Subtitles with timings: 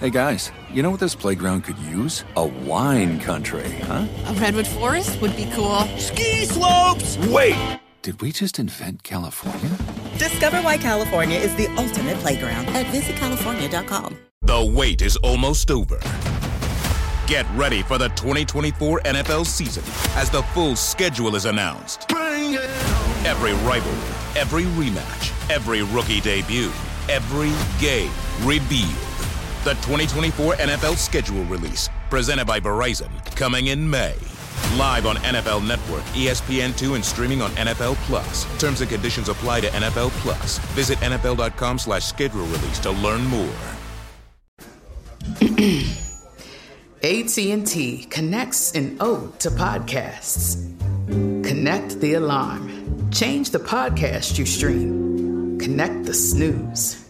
[0.00, 2.24] Hey guys, you know what this playground could use?
[2.36, 4.06] A wine country, huh?
[4.28, 5.80] A redwood forest would be cool.
[5.98, 7.18] Ski slopes!
[7.28, 7.78] Wait!
[8.00, 9.76] Did we just invent California?
[10.16, 14.16] Discover why California is the ultimate playground at visitcalifornia.com.
[14.40, 15.98] The wait is almost over.
[17.26, 19.84] Get ready for the 2024 NFL season
[20.18, 22.10] as the full schedule is announced.
[22.10, 26.72] Every rivalry, every rematch, every rookie debut,
[27.10, 27.52] every
[27.86, 28.12] game
[28.42, 29.09] revealed.
[29.62, 34.14] The 2024 NFL schedule release, presented by Verizon, coming in May.
[34.78, 38.46] Live on NFL Network, E ESPN2, and streaming on NFL Plus.
[38.58, 40.56] Terms and conditions apply to NFL Plus.
[40.70, 43.52] Visit NFL.com slash schedule release to learn more.
[47.02, 50.56] AT&T connects an ode to podcasts.
[51.46, 53.10] Connect the alarm.
[53.10, 55.58] Change the podcast you stream.
[55.58, 57.09] Connect the snooze.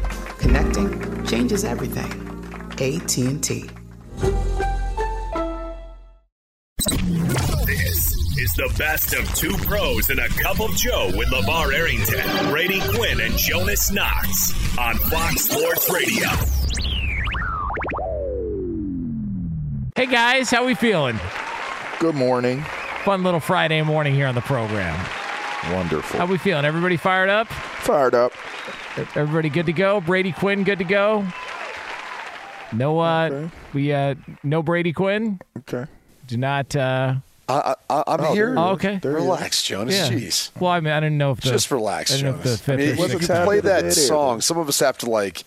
[0.41, 2.11] Connecting changes everything.
[2.73, 3.69] AT&T.
[7.65, 12.49] This is the best of two pros and a cup of Joe with LeVar Arrington,
[12.49, 16.27] Brady Quinn, and Jonas Knox on Fox Sports Radio.
[19.95, 21.19] Hey guys, how we feeling?
[21.99, 22.63] Good morning.
[23.05, 24.97] Fun little Friday morning here on the program.
[25.71, 26.17] Wonderful.
[26.17, 26.65] How we feeling?
[26.65, 27.47] Everybody fired up?
[27.47, 28.33] Fired up.
[29.15, 30.01] Everybody good to go?
[30.01, 31.25] Brady Quinn good to go?
[32.73, 33.51] No uh Okay.
[33.73, 35.39] we uh no Brady Quinn?
[35.59, 35.85] Okay.
[36.27, 37.15] Do not uh
[37.49, 38.55] I, I, I'm Oh, here.
[38.57, 38.99] Oh, okay.
[39.01, 39.93] There you Relax, Jonas.
[39.93, 40.07] Yeah.
[40.09, 40.51] Jeez.
[40.59, 42.61] Well, I mean I didn't know if the Just relax, I didn't know if Jonas.
[42.61, 44.07] the I mean, if you sixth- play that It is.
[44.07, 45.43] song, some of us have to like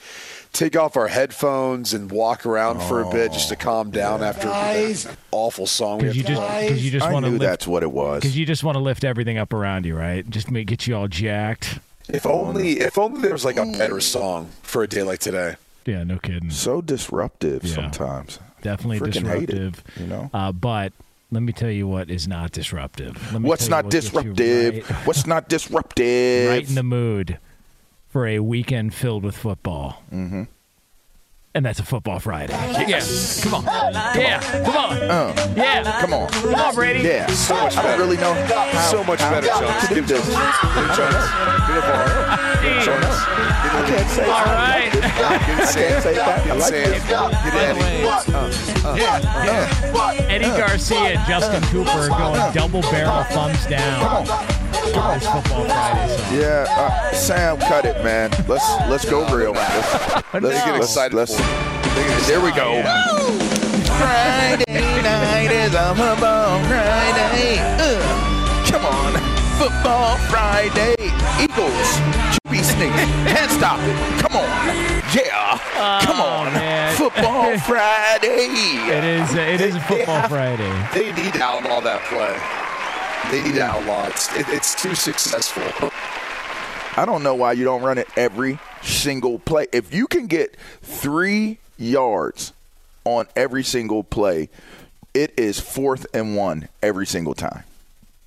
[0.52, 4.48] take off our headphones and walk around for a bit just to calm down after
[4.48, 6.00] that awful song.
[6.00, 8.22] Cuz you just cuz you just want to lift that's what it was.
[8.22, 10.28] cuz you just want to lift everything up around you, right?
[10.28, 11.78] Just make get you all jacked.
[12.08, 15.56] If only, if only there was like a better song for a day like today.
[15.86, 16.50] Yeah, no kidding.
[16.50, 17.74] so disruptive Yeah.
[17.74, 18.38] sometimes.
[18.62, 19.82] Definitely Freaking hate it, disruptive.
[20.00, 20.30] you know?
[20.32, 20.92] Uh, but
[21.30, 23.16] let me tell you what is not disruptive.
[23.32, 25.06] Let me What's tell you not what gets you disruptive?
[25.06, 26.48] What's not disruptive?
[26.50, 27.38] right in the mood
[28.08, 30.02] for a weekend filled with football.
[30.12, 30.44] Mm-hmm.
[31.56, 32.52] And that's a football Friday.
[32.88, 32.98] Yeah,
[33.42, 33.64] come on.
[33.64, 34.96] Yeah, come on.
[35.08, 36.28] Uh, Yeah, come on.
[36.28, 37.06] Come on, Brady.
[37.06, 37.26] Yeah.
[37.28, 39.86] So much I don't really know how, So much how better, Jonas.
[39.88, 40.26] to do this.
[40.26, 42.06] Jonas, get a bar.
[42.58, 42.84] Jeez.
[42.84, 44.90] Jonas, I can't say All right.
[44.94, 45.68] I can't
[46.02, 46.44] say that.
[46.44, 46.90] I like Sam.
[48.96, 50.44] Get By the Eddie.
[50.46, 54.26] Eddie Garcia and Justin Cooper going double barrel thumbs down.
[54.74, 56.34] This football Friday song.
[56.40, 58.30] Yeah, uh, Sam, cut it, man.
[58.48, 59.52] Let's let's go real.
[59.52, 60.40] Let's, let's No.
[60.40, 61.36] They get let's- excited let's-
[62.26, 62.82] there we go.
[63.98, 67.58] Friday night is a football Friday.
[67.78, 69.12] Uh, come on,
[69.58, 70.94] football Friday.
[71.40, 71.88] Eagles,
[72.42, 72.92] QB sneak,
[73.30, 73.96] can't stop it.
[74.20, 74.66] Come on,
[75.14, 75.58] yeah,
[76.02, 76.96] come on, Oh, man.
[76.96, 78.48] football Friday.
[78.90, 79.34] It is.
[79.34, 80.72] It is a football Friday.
[80.92, 82.34] They need to outlaw that play.
[83.30, 84.10] They need to outlaw it.
[84.10, 85.90] It's, it, it's too successful.
[86.96, 89.66] I don't know why you don't run it every single play.
[89.72, 92.52] If you can get three yards
[93.04, 94.48] on every single play,
[95.12, 97.64] it is fourth and one every single time.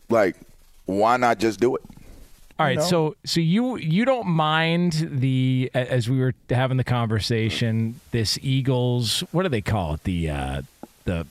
[0.09, 0.35] Like,
[0.85, 1.81] why not just do it?
[2.59, 2.83] All right, know?
[2.83, 9.23] so so you you don't mind the as we were having the conversation this Eagles
[9.31, 10.61] what do they call it the uh,
[11.05, 11.27] the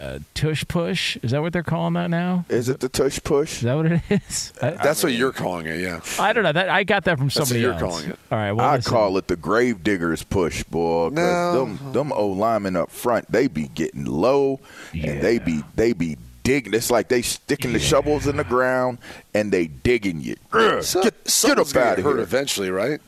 [0.00, 3.54] uh, tush push is that what they're calling that now Is it the tush push?
[3.56, 6.00] is that what it is I, That's what you're calling it, yeah.
[6.20, 8.18] I don't know that I got that from what somebody you're else calling it.
[8.30, 8.90] all right well I listen.
[8.92, 11.08] call it the grave diggers push, boy.
[11.10, 11.52] 'cause No.
[11.64, 14.60] them them old linemen up front, they be getting low
[14.92, 16.72] and they be they be digging.
[16.74, 18.98] It's like they sticking the shovels in the ground
[19.34, 20.36] and they digging you.
[20.82, 22.18] So, get get up out of here.
[22.20, 23.00] eventually, right?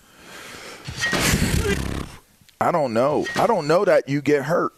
[2.61, 3.27] I don't know.
[3.37, 4.73] I don't know that you get hurt.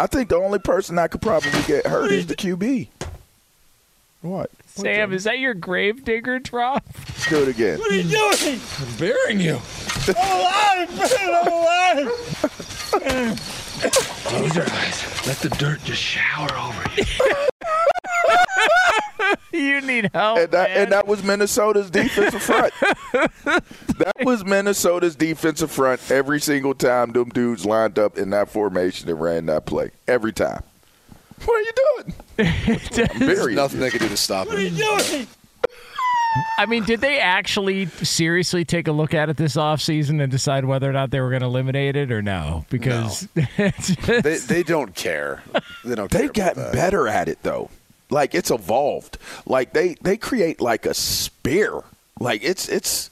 [0.00, 2.88] I think the only person that could probably get hurt is the QB.
[4.22, 4.50] What?
[4.64, 6.84] Sam is that your grave digger drop
[7.28, 7.78] Do it again.
[7.78, 8.60] What are you doing?
[8.78, 9.58] I'm burying you.
[10.08, 11.12] I'm alive!
[11.18, 12.66] I'm alive!
[12.90, 15.26] Close your eyes.
[15.26, 17.04] Let the dirt just shower over you.
[19.52, 20.38] you need help.
[20.38, 20.82] and that, man.
[20.82, 22.72] and that was Minnesota's defensive front.
[23.44, 29.08] that was Minnesota's defensive front every single time them dudes lined up in that formation
[29.08, 29.90] and ran that play.
[30.08, 30.62] Every time.
[31.44, 32.14] What are you doing?
[33.18, 35.28] There's nothing they can do to stop it.
[36.58, 40.64] I mean, did they actually seriously take a look at it this offseason and decide
[40.64, 42.64] whether or not they were going to eliminate it or no?
[42.70, 45.42] Because it's just- They, they don't care.
[45.84, 46.10] They don't.
[46.10, 47.70] They've care gotten better at it though.
[48.10, 49.18] Like it's evolved.
[49.46, 51.80] Like they they create like a spear.
[52.18, 53.10] Like it's it's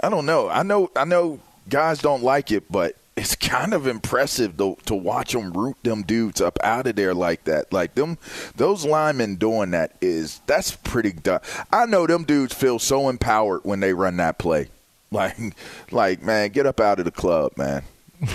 [0.00, 0.48] I don't know.
[0.48, 4.94] I know I know guys don't like it, but it's kind of impressive to to
[4.94, 7.72] watch them root them dudes up out of there like that.
[7.72, 8.18] Like them
[8.56, 11.40] those linemen doing that is that's pretty dumb.
[11.72, 14.68] I know them dudes feel so empowered when they run that play.
[15.10, 15.36] Like
[15.90, 17.82] like man, get up out of the club, man.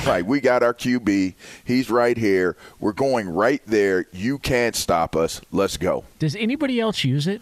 [0.05, 1.35] like we got our QB.
[1.63, 2.55] He's right here.
[2.79, 4.05] We're going right there.
[4.11, 5.41] You can't stop us.
[5.51, 6.05] Let's go.
[6.19, 7.41] does anybody else use it?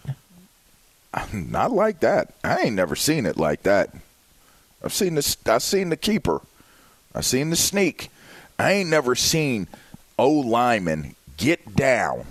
[1.32, 2.34] Not like that.
[2.44, 3.94] I ain't never seen it like that.
[4.84, 5.36] I've seen this.
[5.46, 6.40] I've seen the keeper.
[7.14, 8.10] I've seen the sneak.
[8.58, 9.66] I ain't never seen
[10.18, 12.24] O linemen get down,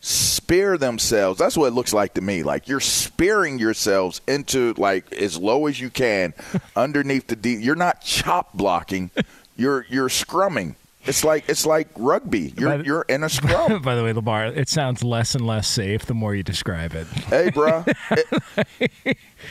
[0.00, 1.38] spear themselves.
[1.38, 2.42] That's what it looks like to me.
[2.42, 6.34] Like you're spearing yourselves into like as low as you can
[6.76, 7.54] underneath the D.
[7.56, 9.10] You're not chop blocking.
[9.56, 10.74] You're you're scrumming.
[11.06, 12.52] It's like it's like rugby.
[12.58, 13.82] You're But- you're in a scrum.
[13.82, 17.06] By the way, Lamar, it sounds less and less safe the more you describe it.
[17.06, 17.84] hey, bro.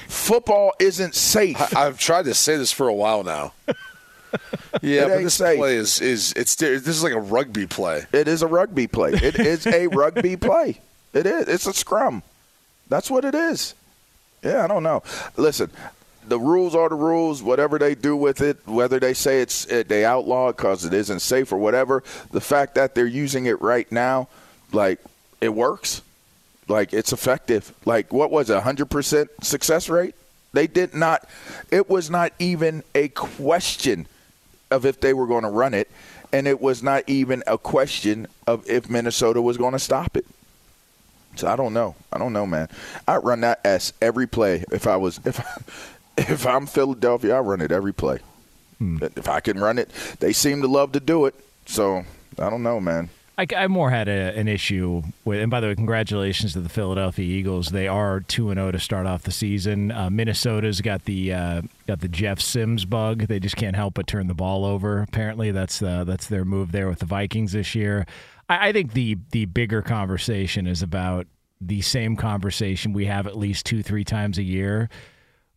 [0.08, 1.56] football isn't safe.
[1.76, 3.54] I, I've tried to say this for a while now.
[4.82, 5.58] Yeah, but this safe.
[5.58, 8.06] play is is it's this is like a rugby play.
[8.12, 9.12] It is a rugby play.
[9.14, 10.82] It is a rugby play.
[11.14, 11.48] It is.
[11.48, 12.24] It's a scrum.
[12.90, 13.76] That's what it is.
[14.44, 15.04] Yeah, I don't know.
[15.38, 15.70] Listen,
[16.28, 17.42] the rules are the rules.
[17.42, 20.94] Whatever they do with it, whether they say it's it, they outlaw it because it
[20.94, 24.28] isn't safe or whatever, the fact that they're using it right now,
[24.74, 25.00] like
[25.40, 26.02] it works,
[26.68, 27.74] like it's effective.
[27.86, 30.16] Like what was a hundred percent success rate?
[30.52, 31.28] They did not.
[31.72, 34.08] It was not even a question
[34.74, 35.90] of if they were going to run it,
[36.32, 40.26] and it was not even a question of if Minnesota was going to stop it.
[41.36, 41.96] So I don't know.
[42.12, 42.70] I don't know, man.
[43.08, 44.64] I run that S every play.
[44.72, 45.40] If I was if
[46.18, 48.20] if I'm Philadelphia, I run it every play.
[48.78, 48.98] Hmm.
[49.02, 49.90] If I can run it,
[50.20, 51.36] they seem to love to do it.
[51.66, 52.04] So
[52.40, 53.10] I don't know, man.
[53.38, 56.70] I, I more had a, an issue with, and by the way, congratulations to the
[56.70, 57.70] Philadelphia Eagles.
[57.70, 59.92] They are two and zero to start off the season.
[59.92, 63.28] Uh, Minnesota's got the uh, got the Jeff Sims bug.
[63.28, 65.02] They just can't help but turn the ball over.
[65.02, 68.06] Apparently, that's uh, that's their move there with the Vikings this year.
[68.50, 71.26] I, I think the the bigger conversation is about
[71.60, 74.90] the same conversation we have at least two three times a year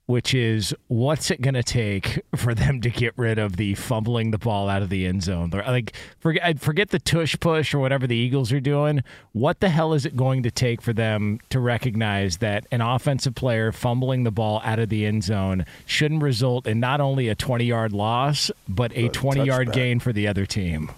[0.06, 4.30] which is what's it going to take for them to get rid of the fumbling
[4.30, 5.50] the ball out of the end zone?
[5.50, 9.02] Like, forget, forget the tush push or whatever the Eagles are doing.
[9.32, 13.34] What the hell is it going to take for them to recognize that an offensive
[13.34, 17.34] player fumbling the ball out of the end zone shouldn't result in not only a
[17.34, 20.90] 20 yard loss, but a 20 yard gain for the other team?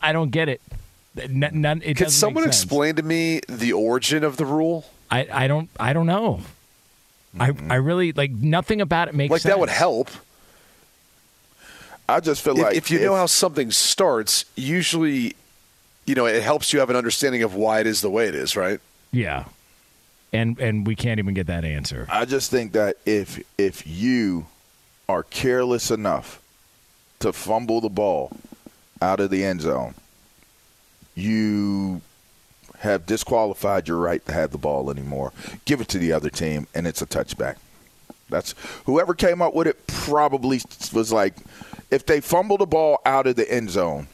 [0.00, 0.62] I don't get it.
[1.20, 2.62] N- none, it Can someone make sense.
[2.64, 4.84] explain to me the origin of the rule?
[5.10, 6.40] I, I don't I don't know.
[7.40, 9.52] I, I really like nothing about it makes Like sense.
[9.54, 10.10] that would help.
[12.08, 15.34] I just feel If, like if you know how something starts, usually,
[16.06, 18.34] you know, it helps you have an understanding of why it is the way it
[18.34, 18.80] is, right?
[19.12, 19.44] Yeah.
[20.32, 22.06] And and we can't even get that answer.
[22.10, 24.46] I just think that if if you
[25.08, 26.40] are careless enough
[27.20, 28.30] to fumble the ball
[29.00, 29.94] out of the end zone,
[31.14, 32.00] you
[32.80, 35.32] have disqualified your right to have the ball anymore.
[35.64, 37.56] Give it to the other team, and it's a touchback.
[38.28, 38.54] That's
[38.84, 40.60] whoever came up with it probably
[40.92, 41.34] was like,
[41.90, 44.08] if they fumble the ball out of the end zone,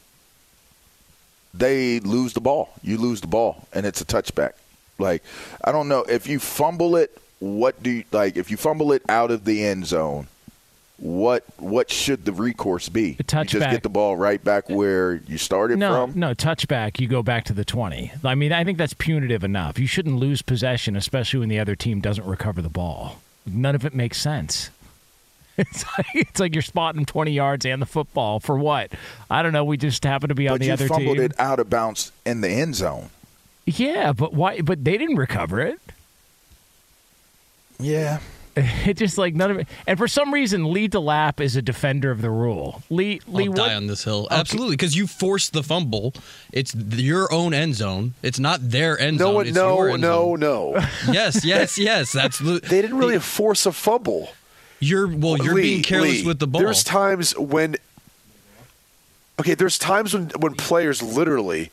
[1.53, 2.69] they lose the ball.
[2.81, 4.53] You lose the ball, and it's a touchback.
[4.97, 5.23] Like
[5.63, 7.17] I don't know if you fumble it.
[7.39, 8.37] What do you like?
[8.37, 10.27] If you fumble it out of the end zone,
[10.97, 13.17] what what should the recourse be?
[13.19, 16.17] You just get the ball right back where you started No, from.
[16.19, 18.13] no, touchback, you go back to the 20.
[18.23, 19.77] I mean, I think that's punitive enough.
[19.77, 23.21] You shouldn't lose possession, especially when the other team doesn't recover the ball.
[23.45, 24.69] None of it makes sense.
[25.57, 28.91] It's like, it's like you're spotting 20 yards and the football for what?
[29.29, 29.63] I don't know.
[29.63, 31.25] We just happen to be on But the you other fumbled team.
[31.27, 33.09] it out of bounds in the end zone.
[33.65, 34.59] Yeah, but why?
[34.59, 35.79] But they didn't recover it.
[37.79, 38.19] Yeah.
[38.85, 39.67] It just like none of it.
[39.87, 42.83] And for some reason, Lee DeLapp is a defender of the rule.
[42.89, 44.27] Lee, Lee, I'll what, die on this hill.
[44.31, 46.13] Absolutely, because you forced the fumble.
[46.53, 48.13] It's your own end zone.
[48.23, 49.33] It's not their end No, zone.
[49.35, 50.39] one- it's your no, end no, zone.
[50.39, 50.87] no.
[51.11, 52.11] Yes, yes, yes.
[52.13, 54.29] That's They didn't really force a fumble.
[54.79, 55.37] you're well.
[55.37, 56.61] You're Lee, being careless Lee, with the ball.
[56.61, 57.75] There's times when
[59.39, 61.71] Okay, there's times when when players literally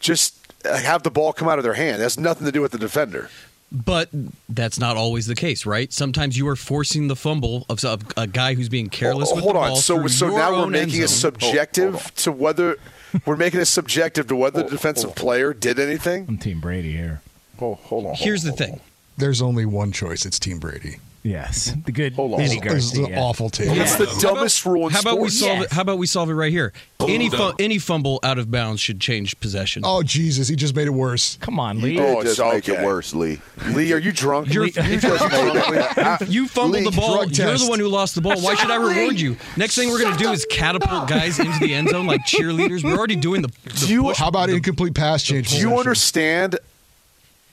[0.00, 0.34] just
[0.66, 2.00] uh, have the ball come out of their hand.
[2.00, 3.30] It has nothing to do with the defender.
[3.72, 4.08] But
[4.48, 5.92] that's not always the case, right?
[5.92, 9.44] Sometimes you are forcing the fumble of of a guy who's being careless Oh, with
[9.44, 9.68] hold the on.
[9.68, 9.76] ball.
[9.76, 11.32] So so now we're making it zone.
[11.34, 12.78] subjective to whether
[13.24, 16.26] we're making it subjective to whether the defensive player did anything.
[16.28, 17.22] I'm Team Brady here.
[17.60, 18.14] Oh, hold on.
[18.16, 18.80] Here's the thing.
[19.16, 20.24] There's only one choice.
[20.26, 20.96] It's Team Brady.
[21.22, 22.40] Yes, the good Hold on.
[22.40, 23.72] Eddie This is an awful team.
[23.72, 25.38] It's the dumbest rule in How about we sports.
[25.40, 25.64] solve Yes.
[25.66, 25.72] it?
[25.72, 26.72] How about we solve it right here?
[27.06, 29.82] Any fu- any fumble out of bounds should change possession.
[29.84, 31.36] Oh Jesus, he just made it worse.
[31.42, 31.96] Come on, Lee.
[31.96, 33.38] did Oh, just it's make it worse, Lee.
[33.74, 34.52] Lee, are you drunk?
[34.52, 36.28] You're- you just made it.
[36.30, 37.16] you fumbled Lee, the ball.
[37.24, 37.64] You're test.
[37.64, 38.40] the one who lost the ball.
[38.40, 39.36] Why should I reward you?
[39.58, 42.82] Next thing we're gonna do is catapult guys into the end zone like cheerleaders.
[42.82, 43.48] We're already doing the.
[43.64, 45.50] the Do you- push- How about incomplete pass change?
[45.50, 46.58] Do you understand?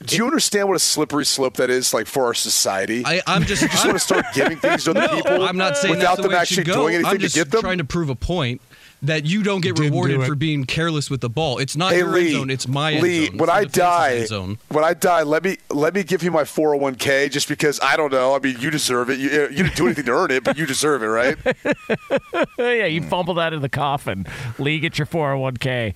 [0.06, 3.04] Do you understand what a slippery slope that is like for our society?
[3.06, 3.62] I, I'm just.
[3.64, 5.96] you just I'm- want to start giving things to other No, people I'm not saying
[5.96, 6.74] without that's the them way it actually should go.
[6.74, 7.62] doing anything I'm just to get them.
[7.62, 8.62] trying to prove a point
[9.04, 11.60] that you don't get Didn't rewarded do for being careless with the ball.
[11.60, 12.50] It's not Hey your Lee, end zone.
[12.50, 13.38] It's my end Lee, zone.
[13.38, 14.58] when I die, zone.
[14.70, 18.12] when I die, let me let me give you my 401k just because I don't
[18.12, 18.36] know.
[18.36, 19.20] I mean, you deserve it.
[19.20, 21.38] You, you didn't do anything to earn it, but you deserve it, right?
[22.58, 24.26] yeah, you fumbled out of the coffin.
[24.58, 25.94] Lee, get your 401k.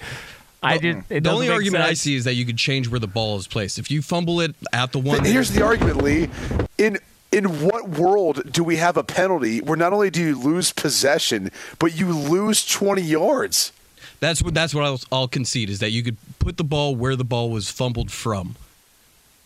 [0.64, 3.00] I just it The only make argument I see is that you could change where
[3.00, 3.80] the ball is placed.
[3.80, 6.30] If you fumble it at the one, Here's the argument, Lee.
[6.78, 6.98] In
[7.32, 11.50] in what world do we have a penalty where not only do you lose possession,
[11.80, 13.72] but you lose 20 yards?
[14.20, 17.16] That's what that's what I'll, I'll concede is that you could put the ball where
[17.16, 18.56] the ball was fumbled from,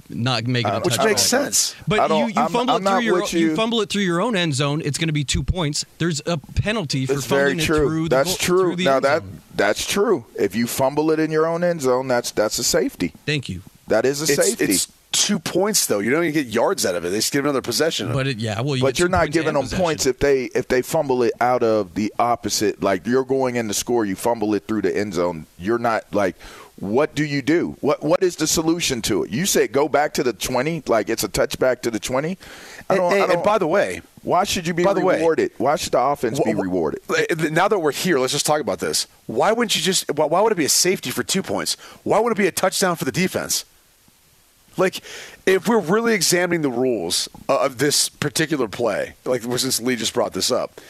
[0.09, 1.05] not make it a Uh, Which touchdown.
[1.07, 1.75] makes sense.
[1.88, 3.39] But you, you I'm- fumble I'm it through your with you.
[3.50, 3.55] you.
[3.55, 4.81] fumble it through your own end zone.
[4.85, 5.85] It's going to be two points.
[5.97, 7.77] There's a penalty for It's fumbling very it true.
[7.89, 8.59] through the That's goal- true.
[8.62, 9.41] through the Now end that zone.
[9.55, 10.25] that's true.
[10.38, 13.13] If you fumble it in your own end zone, that's that's a safety.
[13.25, 13.62] Thank you.
[13.88, 14.65] That is a It's, safety.
[14.74, 16.00] it's two points though.
[16.00, 17.09] You don't even get yards out of it.
[17.09, 18.12] They just give another possession.
[18.12, 19.83] But it, yeah, well, you but you're not giving them possession.
[19.83, 22.83] points if they if they fumble it out of the opposite.
[22.83, 25.45] Like you're going in to score, you fumble it through the end zone.
[25.57, 26.35] You're not like.
[26.79, 27.77] What do you do?
[27.79, 29.32] What What is the solution to it?
[29.32, 32.38] You say go back to the twenty, like it's a touchback to the twenty.
[32.89, 35.51] And, and- and by the way, why should you be by the way- rewarded?
[35.58, 37.01] why should the offense be Wh- wh- rewarded?
[37.51, 39.08] Now that we're here, let's just talk about this.
[39.25, 40.12] Why wouldn't you just?
[40.13, 41.77] Why why would it be a safety for two points?
[42.03, 43.63] Why would it be a touchdown for the defense?
[44.77, 45.00] Like,
[45.46, 50.13] if we're really examining the rules uh, of this particular play, like since Lee just
[50.13, 50.82] brought this up,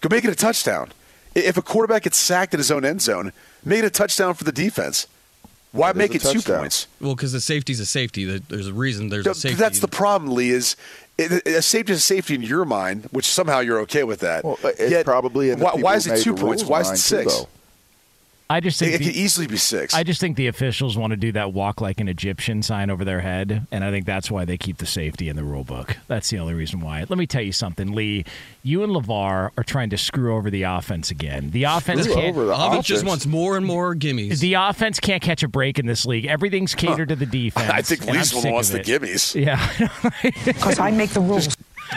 [0.00, 0.90] go make it a touchdown.
[1.36, 3.32] If a quarterback gets sacked in his own end zone,
[3.64, 5.06] make it a touchdown for the defense.
[5.72, 6.86] Why make a it two points?
[7.00, 8.24] Well, because the safety's a safety.
[8.24, 9.08] There- There's a reason.
[9.08, 9.56] There's a safety.
[9.56, 10.50] That's the problem, Lee.
[10.50, 10.74] Is
[11.16, 14.44] it- a safety is a safety in your mind, which somehow you're okay with that.
[14.44, 16.64] Well, it's Yet, probably in the why, people why who is it two points?
[16.64, 17.34] Why is it six?
[17.34, 17.48] though.
[18.50, 19.94] I just It, think it the- could easily be six.
[19.94, 23.04] I just think the officials want to do that walk like an Egyptian sign over
[23.04, 25.96] their head, and I think that's why they keep the safety in the rule book.
[26.08, 27.06] That's the only reason why.
[27.08, 28.24] Let me tell you something, Lee.
[28.64, 31.50] You and LeVar are trying to screw over the offense again.
[31.52, 32.36] The offense Screw can't.
[32.36, 34.40] over the Offense just wants more and more gimmies.
[34.40, 36.26] The offense can't catch a break in this league.
[36.26, 37.70] Everything's catered to the defense.
[37.72, 39.34] I think and I'm Lee's one sick wants the gimmies.
[39.40, 40.10] Yeah.
[40.44, 41.56] Because I make the rules.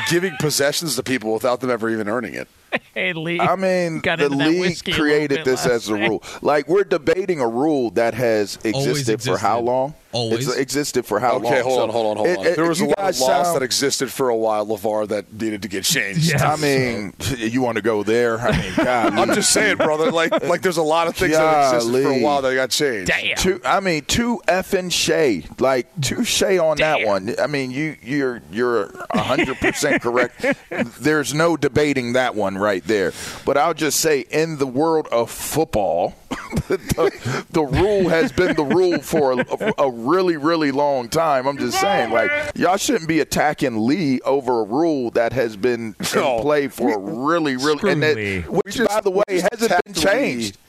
[0.09, 2.47] Giving possessions to people without them ever even earning it.
[2.93, 3.39] hey, Lee.
[3.39, 6.23] I mean, got the league whiskey a little created this as a rule.
[6.41, 9.93] Like we're debating a rule that has Always existed for how long?
[10.11, 10.47] Always.
[10.47, 11.47] it's existed for how long?
[11.47, 12.45] Okay, hold on, hold on, hold it- on.
[12.45, 14.63] it- there was a you lot of guys laws sound- that existed for a while,
[14.67, 16.29] LeVar, that needed to get changed.
[16.31, 16.51] Yeah.
[16.53, 18.39] I mean, you want to go there?
[18.39, 20.11] I mean, God, I'm just saying, brother.
[20.11, 23.07] Like, like there's a lot of things that existed for a while that got changed.
[23.11, 23.37] Damn.
[23.37, 27.33] Two, I mean, two effing Shay, like two Shay on that one.
[27.41, 30.45] I mean, you you're you're hundred percent correct.
[30.99, 33.11] There's no debating that one right there.
[33.45, 36.15] But I'll just say, in the world of football,
[36.67, 41.47] the, the rule has been the rule for a, a really really long time.
[41.47, 45.95] I'm just saying, like y'all shouldn't be attacking Lee over a rule that has been
[45.99, 50.55] in play for a really really and that, which by the way hasn't been changed.
[50.55, 50.59] Lee.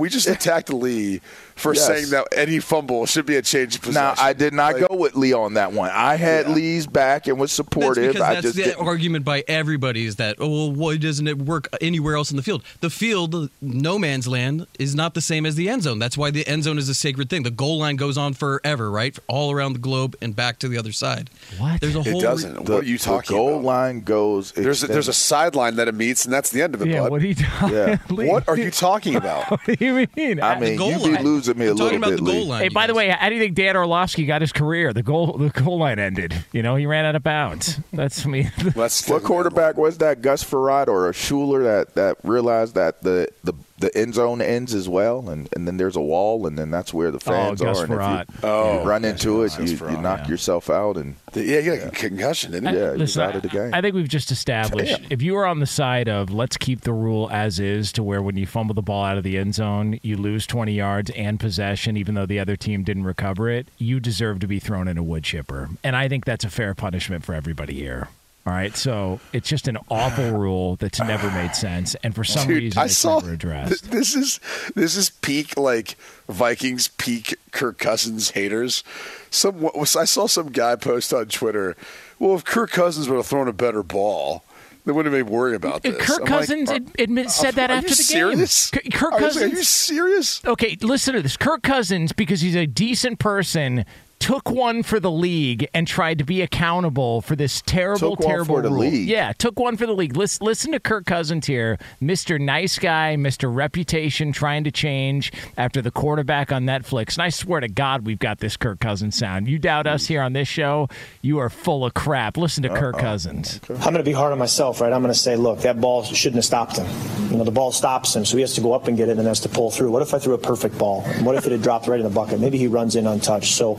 [0.00, 1.22] We just attacked Lee
[1.58, 1.86] for Yes.
[1.86, 4.14] saying that any fumble should be a change of Now.
[4.18, 5.90] I did not Like, go with Lee on that one.
[5.92, 6.54] I had Yeah.
[6.54, 8.08] Lee's back and was That's supportive.
[8.12, 11.26] because I that's just the didn't- argument by everybody is that, oh, well, why doesn't
[11.26, 12.62] it work anywhere else in the field?
[12.80, 15.98] The field, no man's land, is not the same as the end zone.
[15.98, 17.42] That's why the end zone is a sacred thing.
[17.42, 19.18] The goal line goes on forever, right?
[19.26, 21.30] All around the globe and back to the other side.
[21.58, 21.80] What?
[21.80, 22.18] There's a whole.
[22.18, 22.64] It doesn't.
[22.66, 23.64] the, what are you the talking goal about?
[23.64, 24.52] line goes.
[24.52, 26.88] There's a, there's a sideline that it meets, and that's the end of it.
[26.88, 27.10] yeah, bud.
[27.10, 27.98] what are you talking Yeah.
[28.10, 28.28] Lee?
[28.28, 29.50] What are you talking about?
[29.58, 30.40] What do you mean?
[30.40, 31.56] I mean, goal you be line.
[31.56, 32.48] losing me a I'm talking little about bit, the goal Lee.
[32.48, 32.62] line.
[32.62, 34.92] Hey, by the way, how do you think Dan Orlovsky got his career?
[34.92, 36.34] The goal, the goal line ended.
[36.52, 37.78] You know, he ran out of bounds.
[37.92, 38.48] That's me.
[38.62, 40.22] mean, What quarterback was that?
[40.22, 44.74] Gus Frerotte or a Shuler that, that realized that the the the end zone ends
[44.74, 47.60] as well, and, and then there's a wall, and then that's where the oh, fans
[47.60, 47.84] Gus are.
[47.84, 48.28] And Frerotte.
[48.28, 50.28] if you, Oh, you run into it, you, Gus you knock yeah.
[50.28, 52.74] yourself out, and Yeah, you got a concussion, didn't he?
[52.78, 53.72] yeah, he was Listen, out of the game.
[53.72, 55.12] I think we've just established Damn.
[55.12, 58.20] if you are on the side of let's keep the rule as is to where
[58.22, 61.38] when you fumble the ball out of the end zone, you lose 20 yards and
[61.38, 64.98] possession, even though the other team didn't recover it, you deserve to be thrown in
[64.98, 65.70] a wood chipper.
[65.84, 68.08] And I think that's a fair punishment for everybody here.
[68.48, 68.74] All right.
[68.74, 71.94] So it's just an awful rule that's never made sense.
[72.02, 73.82] And for some Dude, reason, I it's saw never addressed.
[73.84, 74.40] th- this is
[74.74, 75.96] this is peak like
[76.30, 78.82] Vikings peak Kirk Cousins haters.
[79.30, 81.76] Some I saw some guy post on Twitter.
[82.18, 84.42] Well, if Kirk Cousins would have thrown a better ball,
[84.86, 85.98] they wouldn't have been worried about this.
[85.98, 88.70] Kirk I'm like, Cousins are- admit, said that after the serious?
[88.70, 88.90] game.
[88.92, 89.52] Kirk Cousins.
[89.52, 90.42] Are you serious?
[90.46, 91.36] Okay, listen to this.
[91.36, 93.84] Kirk Cousins, because he's a decent person,
[94.18, 98.28] took one for the league and tried to be accountable for this terrible, Took one
[98.28, 98.80] terrible for the rule.
[98.80, 99.08] league.
[99.08, 100.16] Yeah, took one for the league.
[100.16, 105.80] Listen, listen to Kirk Cousins here, Mister Nice Guy, Mister Reputation, trying to change after
[105.80, 107.14] the quarterback on Netflix.
[107.14, 109.48] And I swear to God, we've got this Kirk Cousins sound.
[109.48, 110.08] You doubt us mm.
[110.08, 110.88] here on this show,
[111.22, 112.36] you are full of crap.
[112.36, 113.60] Listen to Kirk Cousins.
[113.68, 114.92] I'm going to be hard on myself, right?
[114.92, 116.86] I'm going to say, look, that ball shouldn't have stopped him.
[117.30, 119.18] You know, the ball stops him, so he has to go up and get it
[119.18, 119.90] and has to pull through.
[119.90, 121.02] What if I threw a perfect ball?
[121.20, 122.40] What if it had dropped right in the bucket?
[122.40, 123.54] Maybe he runs in untouched.
[123.54, 123.78] So,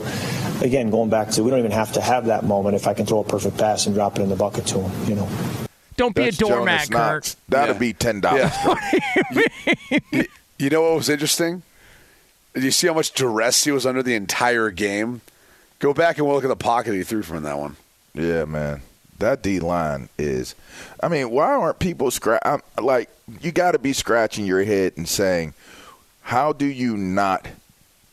[0.62, 3.06] again, going back to, we don't even have to have that moment if I can
[3.06, 5.28] throw a perfect pass and drop it in the bucket to him, you know.
[5.96, 7.24] Don't be That's a doormat, Kirk.
[7.48, 7.78] That'd Yeah.
[7.78, 8.50] be ten dollars.
[10.12, 10.24] you,
[10.58, 11.62] you know what was interesting?
[12.54, 15.20] Did you see how much duress he was under the entire game?
[15.78, 17.76] Go back and we'll look at the pocket he threw from that one.
[18.14, 18.82] Yeah, man.
[19.18, 20.54] That D line is.
[21.02, 22.42] I mean, why aren't people scratch?
[22.80, 23.10] Like,
[23.42, 25.52] you got to be scratching your head and saying,
[26.22, 27.46] how do you not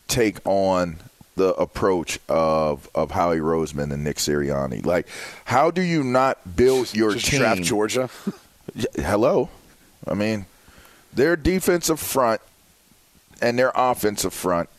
[0.08, 0.98] take on
[1.38, 4.86] the approach of of Howie Roseman and Nick Sirianni?
[4.86, 5.08] Like,
[5.46, 7.40] how do you not build your Just team?
[7.40, 8.10] draft Georgia.
[8.96, 9.50] Hello,
[10.06, 10.46] I mean,
[11.14, 12.42] their defensive front
[13.42, 14.70] and their offensive front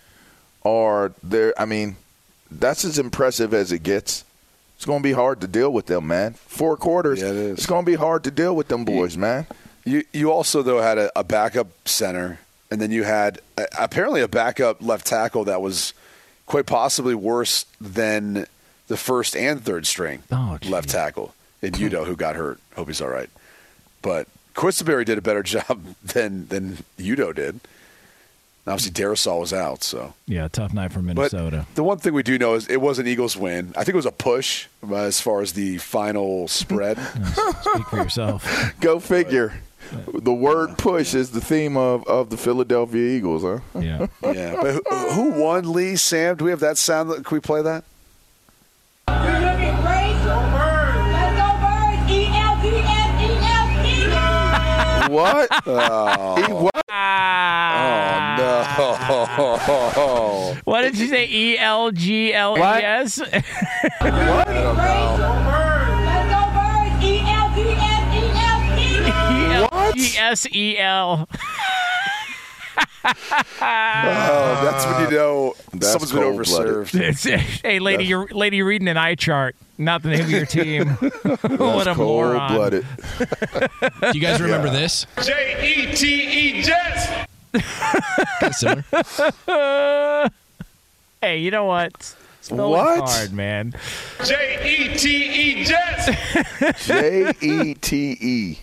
[0.65, 1.55] are there.
[1.59, 1.97] I mean,
[2.51, 4.25] that's as impressive as it gets.
[4.77, 6.35] It's going to be hard to deal with them, man.
[6.35, 7.21] Four quarters.
[7.21, 7.59] Yeah, it is.
[7.59, 9.47] It's going to be hard to deal with them boys, man.
[9.85, 12.39] You you also though had a, a backup center,
[12.71, 15.95] and then you had uh apparently a backup left tackle that was
[16.49, 18.47] quite possibly worse than
[18.89, 22.59] the first and third string Oh, left tackle in Udoh who got hurt.
[22.75, 23.31] Hope he's all right.
[24.03, 27.61] But Quessenberry did a better job than than Udoh did.
[28.67, 30.13] Obviously, Darrisaw was out, so.
[30.27, 31.65] Yeah, tough night for But Minnesota.
[31.75, 33.73] the one thing we do know is it was an Eagles win.
[33.75, 36.99] I think it was a push uh, as far as the final spread.
[37.63, 38.75] Speak for yourself.
[38.81, 39.55] Go figure.
[39.91, 43.61] The word push is the theme of, of the Philadelphia Eagles, huh?
[43.81, 44.07] Yeah.
[44.23, 45.73] yeah, but who, who won?
[45.73, 46.37] Lee, Sam?
[46.37, 47.11] Do we have that sound?
[47.25, 47.85] Can we play that?
[49.09, 50.13] You're looking great.
[50.13, 52.11] Let's go birds.
[52.11, 53.27] E L D S E
[54.13, 55.09] L oh.
[55.09, 55.13] E.
[55.13, 55.49] What?
[55.67, 56.75] Oh, He what?
[56.91, 58.55] oh no!
[60.65, 61.27] What did you say?
[61.31, 63.19] E L G L E S?
[64.01, 65.38] Great.
[69.97, 71.29] E L G S E L.
[73.05, 76.75] Oh, that's when you uh, know That's someone's been cold-blooded.
[76.75, 77.61] overserved.
[77.63, 80.89] Hey, lady, you're lady, you're reading an eye chart, not the name of your team.
[80.89, 82.55] what a moron!
[82.55, 82.87] blooded.
[83.19, 85.07] Do you guys remember this?
[85.23, 87.07] J E T E Jets.
[88.61, 90.31] Kinda.
[91.23, 92.15] Hey, you know what?
[92.43, 93.09] Spelling What?
[93.09, 93.75] hard, man.
[94.25, 96.87] J E T E Jets.
[96.87, 98.59] J E T E.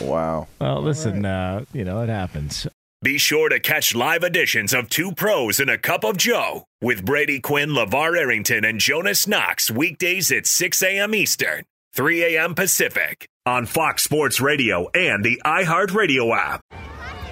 [0.00, 0.48] Wow.
[0.60, 2.66] Well, listen, uh, you know it happens.
[3.02, 7.02] Be sure to catch live editions of Two Pros and a Cup of Joe with
[7.04, 11.14] Brady Quinn, LeVar Arrington, and Jonas Knox weekdays at 6 a.m.
[11.14, 12.54] Eastern, 3 a.m.
[12.54, 16.60] Pacific on Fox Sports Radio and the iHeartRadio app.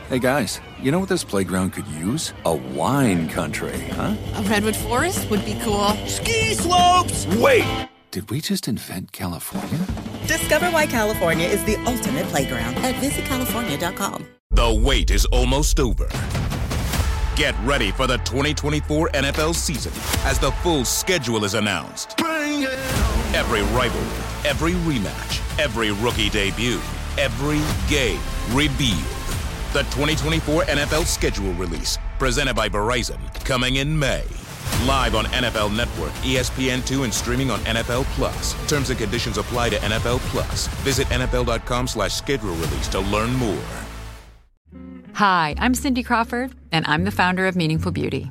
[0.09, 2.33] Hey guys, you know what this playground could use?
[2.47, 4.17] A wine country, huh?
[4.37, 5.91] A redwood forest would be cool.
[6.07, 7.27] Ski slopes!
[7.37, 7.89] Wait!
[8.11, 9.79] Did we just invent California?
[10.27, 14.27] Discover why California is the ultimate playground at visitcalifornia.com.
[14.51, 16.09] The wait is almost over.
[17.37, 19.93] Get ready for the 2024 NFL season
[20.27, 22.19] as the full schedule is announced.
[22.21, 26.81] Every rivalry, every rematch, every rookie debut,
[27.19, 27.61] every
[27.95, 28.21] game
[28.57, 29.05] revealed.
[29.75, 34.25] The 2024 NFL schedule release, presented by Verizon, coming in May.
[34.87, 38.55] Live on NFL Network, E ESPN2, and streaming on NFL Plus.
[38.69, 40.67] Terms and conditions apply to NFL Plus.
[40.85, 43.63] Visit NFL.com slash schedule release to learn more.
[45.15, 48.31] Hi, I'm Cindy Crawford, and I'm the founder of Meaningful Beauty.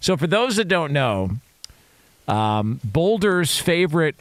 [0.00, 1.30] So, for those that don't know,
[2.26, 4.16] um, Boulder's favorite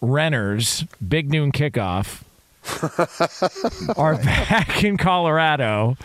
[0.00, 2.22] renters, Big Noon Kickoff,
[3.96, 5.96] are back in Colorado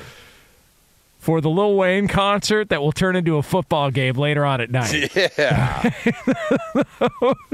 [1.20, 4.72] for the Lil Wayne concert that will turn into a football game later on at
[4.72, 5.14] night.
[5.38, 5.90] Yeah.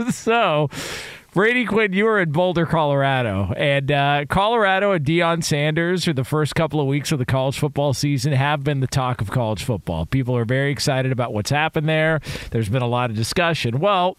[0.11, 0.69] so,
[1.33, 6.23] Brady Quinn, you were in Boulder, Colorado, and uh, Colorado and Deion Sanders for the
[6.23, 9.63] first couple of weeks of the college football season have been the talk of college
[9.63, 10.05] football.
[10.05, 12.21] People are very excited about what's happened there.
[12.51, 13.79] There's been a lot of discussion.
[13.79, 14.15] Well,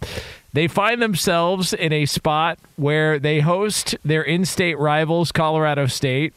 [0.54, 6.34] they find themselves in a spot where they host their in-state rivals, Colorado State,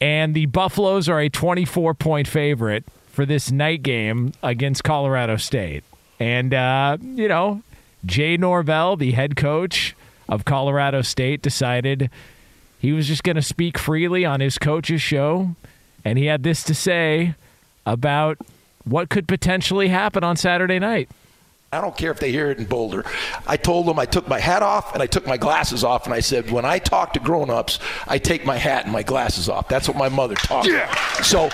[0.00, 5.84] and the Buffaloes are a 24-point favorite for this night game against Colorado State.
[6.18, 7.62] And uh, you know,
[8.04, 9.94] Jay Norvell, the head coach
[10.28, 12.10] of Colorado State, decided
[12.78, 15.56] he was just going to speak freely on his coach's show.
[16.04, 17.34] And he had this to say
[17.86, 18.38] about
[18.84, 21.08] what could potentially happen on Saturday night.
[21.72, 23.04] I don't care if they hear it in Boulder.
[23.48, 26.14] I told them I took my hat off and I took my glasses off, and
[26.14, 29.48] I said, when I talk to grown ups, I take my hat and my glasses
[29.48, 29.66] off.
[29.66, 30.78] That's what my mother taught me.
[31.24, 31.48] So,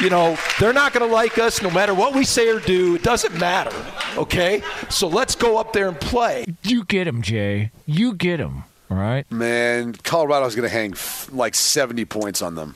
[0.00, 2.94] you know, they're not going to like us no matter what we say or do.
[2.96, 3.74] It doesn't matter,
[4.16, 4.62] okay?
[4.90, 6.44] So let's go up there and play.
[6.62, 7.70] You get him, Jay.
[7.86, 8.64] You get him.
[8.90, 9.30] All right.
[9.30, 12.74] Man, Colorado's going to hang f- like 70 points on them.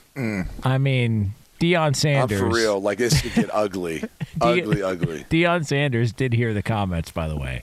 [0.62, 2.40] I mean, Deion I'm Sanders.
[2.40, 2.80] for real.
[2.80, 4.04] Like, this could get ugly.
[4.40, 5.24] ugly, ugly.
[5.30, 7.62] Deion Sanders did hear the comments, by the way.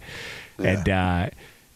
[0.59, 1.29] And uh,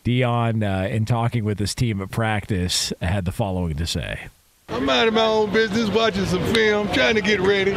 [0.05, 4.27] Deion, uh, in talking with his team at practice, had the following to say.
[4.69, 7.71] I'm minding my own business, watching some film, trying to get ready,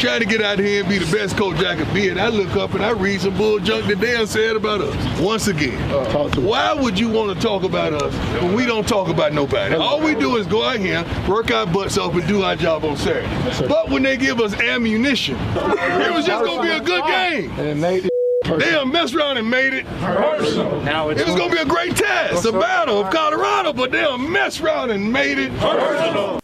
[0.00, 2.08] trying to get out here and be the best coach I could be.
[2.08, 5.20] And I look up and I read some bull junk that Dan said about us.
[5.20, 5.78] Once again,
[6.42, 9.74] why would you want to talk about us when we don't talk about nobody?
[9.76, 12.84] All we do is go out here, work our butts off, and do our job
[12.84, 13.68] on Saturday.
[13.68, 17.50] But when they give us ammunition, it was just going to be a good game.
[18.46, 20.80] And made it They done messed around and made it personal.
[20.82, 23.90] Now it's it was going to be a great test, a battle of Colorado, but
[23.90, 26.40] they done messed around and made it personal.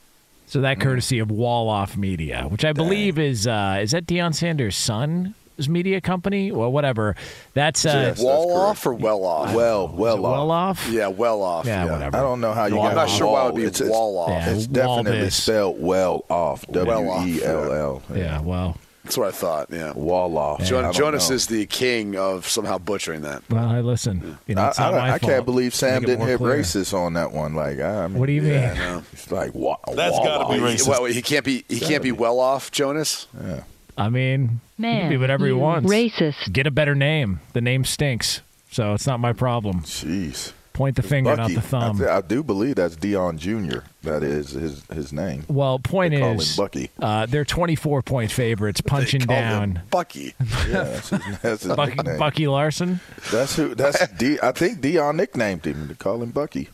[0.47, 4.35] So that courtesy of Wall Off Media, which I believe is uh, is that Deion
[4.35, 5.35] Sanders' son?
[5.69, 7.15] media company well whatever
[7.53, 9.55] that's uh wall off or well off?
[9.55, 10.33] Well, well off.
[10.33, 11.67] well off Yeah, well off.
[11.67, 12.17] Yeah, whatever.
[12.17, 12.87] I don't know how you got.
[12.87, 14.31] I'm got not sure why it would be It's- it's- wall off.
[14.31, 16.65] Yeah, It's definitely spelled well off.
[16.67, 18.03] Well W off, E L L.
[18.15, 18.79] yeah well
[19.11, 19.69] That's what I thought.
[19.73, 19.93] Yeah.
[19.93, 20.63] Wall off.
[20.63, 21.35] Jo- Jonas know.
[21.35, 23.43] is the king of somehow butchering that.
[23.51, 25.23] well I listen you know, I, not I, my I fault.
[25.33, 26.59] can't believe Sam didn't more hit clear.
[26.59, 27.55] racist on that one.
[27.57, 28.53] Like, I mean, What do you mean?
[28.53, 29.03] yeah, no.
[29.13, 30.87] It's like wa- that's got to be racist.
[30.89, 31.65] Well, he can't be.
[31.69, 33.27] He can't be well off, Jonas.
[33.43, 33.65] Yeah.
[33.99, 36.53] I mean he can be whatever he you wants racist.
[36.53, 40.53] get a better name the name stinks so it's not my problem Jeez.
[40.73, 41.55] Point the finger Bucky.
[41.55, 43.81] not the thumb I, thi- I do believe that's Deion Jr.
[44.03, 45.45] That is his his name.
[45.49, 46.91] well point They call him is Bucky.
[47.03, 49.43] uh, they're 24 point favorites punching Call him
[49.75, 50.35] down Bucky.
[50.69, 51.97] Yeah, that's his, that's his Bucky.
[52.19, 53.75] Bucky Larson That's who.
[53.75, 54.39] That's D.
[54.43, 55.89] I think Deion nicknamed him.
[55.89, 56.69] They call him Bucky.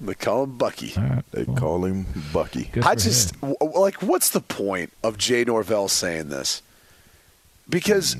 [0.00, 0.94] They call him Bucky.
[1.32, 2.70] They call him Bucky.
[2.72, 3.54] Good I just him.
[3.60, 4.00] w- like.
[4.02, 6.62] What's the point of Jay Norvell saying this?
[7.68, 8.16] Because,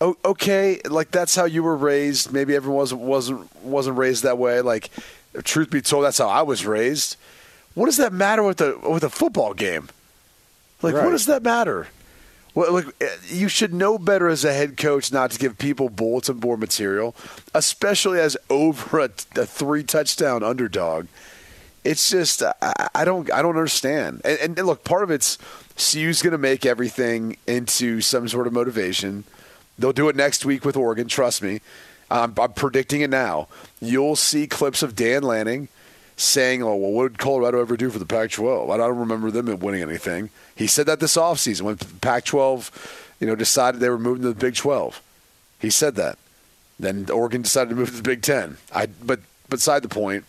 [0.00, 2.32] okay, like that's how you were raised.
[2.32, 4.60] Maybe everyone wasn't wasn't wasn't raised that way.
[4.60, 4.90] Like,
[5.44, 7.16] truth be told, that's how I was raised.
[7.74, 9.88] What does that matter with the with a football game?
[10.82, 11.88] Like, what does that matter?
[12.54, 15.88] Well, like, eh, you should know better as a head coach not to give people
[15.88, 17.14] bulletin board material,
[17.54, 21.06] especially as over a, a three touchdown underdog.
[21.84, 24.22] It's just I, I don't I don't understand.
[24.24, 25.38] And, and look, part of it's
[25.76, 29.24] CU's going to make everything into some sort of motivation.
[29.80, 31.08] They'll do it next week with Oregon.
[31.08, 31.60] Trust me.
[32.10, 33.48] I'm, I'm predicting it now.
[33.80, 35.68] You'll see clips of Dan Lanning
[36.16, 38.70] saying, "Oh, well, what did Colorado ever do for the Pac-12?
[38.70, 42.70] I don't remember them winning anything." He said that this offseason when Pac-12,
[43.20, 45.00] you know, decided they were moving to the Big 12.
[45.58, 46.18] He said that.
[46.78, 48.58] Then Oregon decided to move to the Big 10.
[48.74, 50.24] I but beside the point,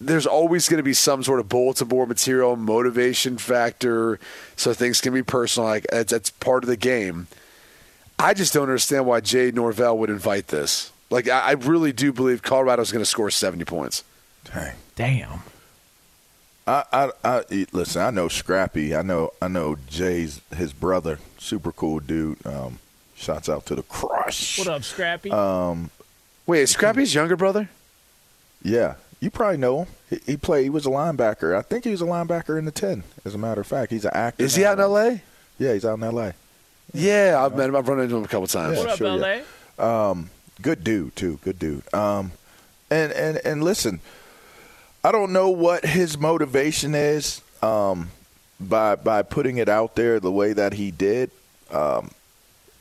[0.00, 4.18] there's always going to be some sort of bulletin board material, motivation factor,
[4.56, 5.68] so things can be personal.
[5.68, 7.28] Like that's part of the game.
[8.18, 10.92] I just don't understand why Jay Norvell would invite this.
[11.10, 14.04] Like I, I really do believe Colorado's going to score 70 points.
[14.44, 14.74] Dang.
[14.94, 15.40] damn
[16.66, 18.02] I, I, I listen.
[18.02, 18.94] I know Scrappy.
[18.96, 19.32] I know.
[19.40, 21.18] I know Jay's his brother.
[21.38, 22.44] Super cool dude.
[22.46, 22.78] Um,
[23.14, 24.58] shouts out to the Crush.
[24.58, 25.30] What up, Scrappy?
[25.30, 25.90] Um,
[26.46, 27.68] Wait, is Scrappy's younger brother?
[28.62, 29.88] Yeah, you probably know him.
[30.08, 30.64] He, he played.
[30.64, 31.54] He was a linebacker.
[31.54, 33.04] I think he was a linebacker in the ten.
[33.26, 34.42] As a matter of fact, he's an actor.
[34.42, 35.22] Is he out in L.A.?
[35.58, 36.34] Yeah, he's out in L.A.
[36.94, 37.76] Yeah, I've met him.
[37.76, 38.78] I've run into him a couple times.
[38.78, 39.42] Yeah, sure, yeah.
[39.78, 40.30] Um,
[40.62, 41.38] good dude too.
[41.42, 41.92] Good dude.
[41.92, 42.32] Um,
[42.90, 44.00] and and and listen,
[45.02, 47.42] I don't know what his motivation is.
[47.62, 48.10] Um,
[48.60, 51.30] by by putting it out there the way that he did.
[51.70, 52.10] Um,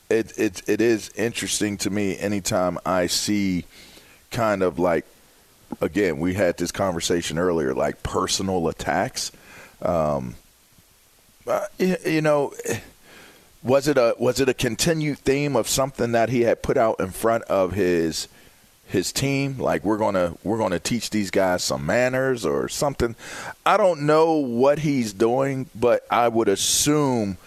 [0.10, 3.66] it it it is interesting to me anytime I see
[4.32, 5.06] kind of like
[5.82, 9.32] again we had this conversation earlier like personal attacks.
[9.82, 10.36] Um,
[11.48, 12.54] uh, you, you know
[13.64, 17.00] was it a was it a continued theme of something that he had put out
[17.00, 18.28] in front of his
[18.86, 19.58] his team?
[19.58, 23.16] Like we're going to we're going to teach these guys some manners or something.
[23.66, 27.38] I don't know what he's doing but i would assume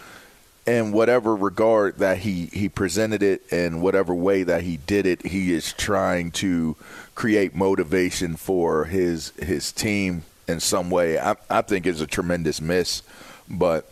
[0.66, 5.24] in whatever regard that he he presented it and whatever way that he did it
[5.24, 6.74] he is trying to
[7.14, 11.18] create motivation for his his team in some way.
[11.18, 13.02] I i think it's a tremendous miss
[13.48, 13.88] but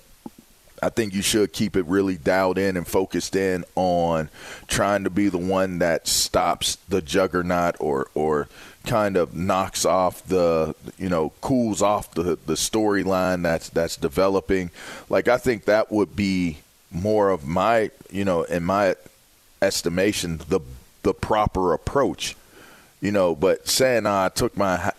[0.84, 4.28] I think you should keep it really dialed in and focused in on
[4.68, 8.48] trying to be the one that stops the juggernaut or or
[8.84, 14.70] kind of knocks off the you know cools off the the storyline that's that's developing.
[15.08, 16.58] Like I think that would be
[16.90, 18.96] more of my you know in my
[19.62, 20.60] estimation the
[21.02, 22.36] the proper approach
[23.04, 24.90] you know, but saying uh, I took my,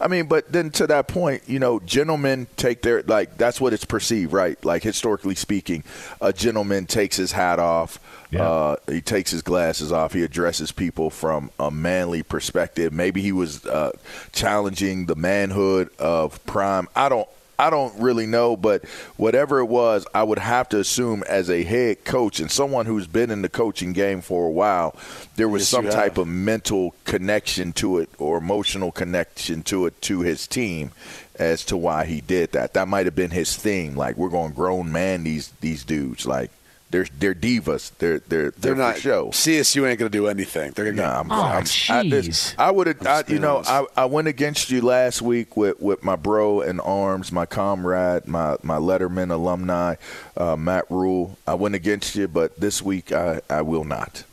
[0.00, 3.74] I mean, but then to that point, you know, gentlemen take their like that's what
[3.74, 4.62] it's perceived, right?
[4.64, 5.84] Like historically speaking,
[6.22, 8.48] a gentleman takes his hat off, Yeah.
[8.48, 12.94] uh, he takes his glasses off, he addresses people from a manly perspective.
[12.94, 13.92] Maybe he was uh,
[14.32, 16.88] challenging the manhood of prime.
[16.96, 17.28] I don't.
[17.60, 18.86] I don't really know, but
[19.18, 23.06] whatever it was, I would have to assume as a head coach and someone who's
[23.06, 24.96] been in the coaching game for a while,
[25.36, 30.00] there was Yes, some type of mental connection to it or emotional connection to it
[30.02, 30.92] to his team
[31.34, 32.72] as to why he did that.
[32.72, 33.94] That might have been his thing.
[33.94, 36.24] Like we're going to grown man these these dudes.
[36.24, 36.50] Like
[36.90, 37.92] they're they're divas.
[37.98, 38.94] They're they're they're, They're not.
[38.96, 39.26] for show.
[39.28, 40.72] CSU ain't going to do anything.
[40.72, 41.02] They're going to.
[41.02, 41.56] Nah, I'm, Oh, I'm,
[41.88, 42.54] I, this- jeez.
[42.58, 43.62] I would have, you know.
[43.66, 48.26] I, I went against you last week with, with my bro in arms, my comrade,
[48.26, 49.94] my, my Letterman alumni,
[50.36, 51.38] uh, Matt Rhule.
[51.46, 54.24] I went against you, but this week I, I will not.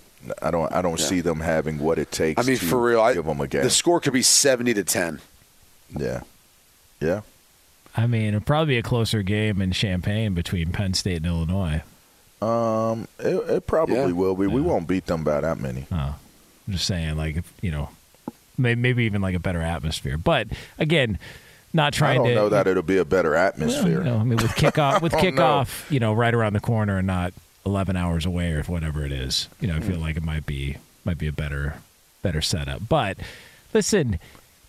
[0.41, 1.05] I don't I don't Yeah.
[1.05, 2.41] see them having what it takes.
[2.41, 3.63] I mean, to for real, I, give them a game.
[3.63, 5.21] the score could be seventy to ten.
[5.95, 6.21] yeah,
[6.99, 7.21] yeah.
[7.95, 11.81] I mean, it'd probably be a closer game in Champaign between Penn State and Illinois.
[12.41, 14.05] Um, it, it probably Yeah.
[14.11, 14.47] will be.
[14.47, 15.85] We won't beat them by that many.
[15.91, 16.15] Oh,
[16.67, 17.89] I'm just saying, like, if, you know,
[18.57, 20.17] may, maybe even like a better atmosphere.
[20.17, 20.47] But
[20.77, 21.17] again,
[21.73, 22.35] not I trying don't to.
[22.35, 23.99] know that it'll be a better Well, atmosphere.
[23.99, 25.41] you know, I mean, with kickoff, with don't know.
[25.41, 27.33] kickoff, you know, right around the corner and not
[27.65, 29.49] 11 hours away or whatever it is.
[29.59, 31.75] You know, I feel like it might be might be a better
[32.21, 32.81] better setup.
[32.87, 33.17] But
[33.73, 34.19] listen,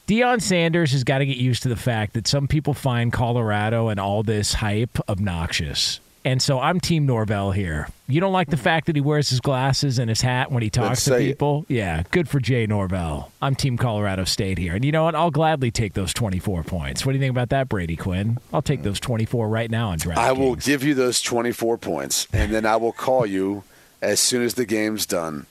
[0.07, 3.89] Deion Sanders has got to get used to the fact that some people find Colorado
[3.89, 6.01] and all this hype obnoxious.
[6.29, 7.89] And so I'm Team Norvell here.
[8.07, 10.69] You don't like the fact that he wears his glasses and his hat when he
[10.69, 11.29] talks to say it.
[11.29, 11.65] people?
[11.69, 13.33] Yeah, good for Jay Norvell.
[13.41, 14.75] I'm Team Colorado State here.
[14.75, 15.15] And you know what?
[15.15, 17.07] I'll gladly take those 24 points.
[17.07, 18.37] What do you think about that, Brady Quinn?
[18.53, 20.21] I'll take those 24 right now on draft.
[20.21, 23.65] I will give you those twenty-four points, and then I will call you
[24.03, 25.47] as soon as the game's done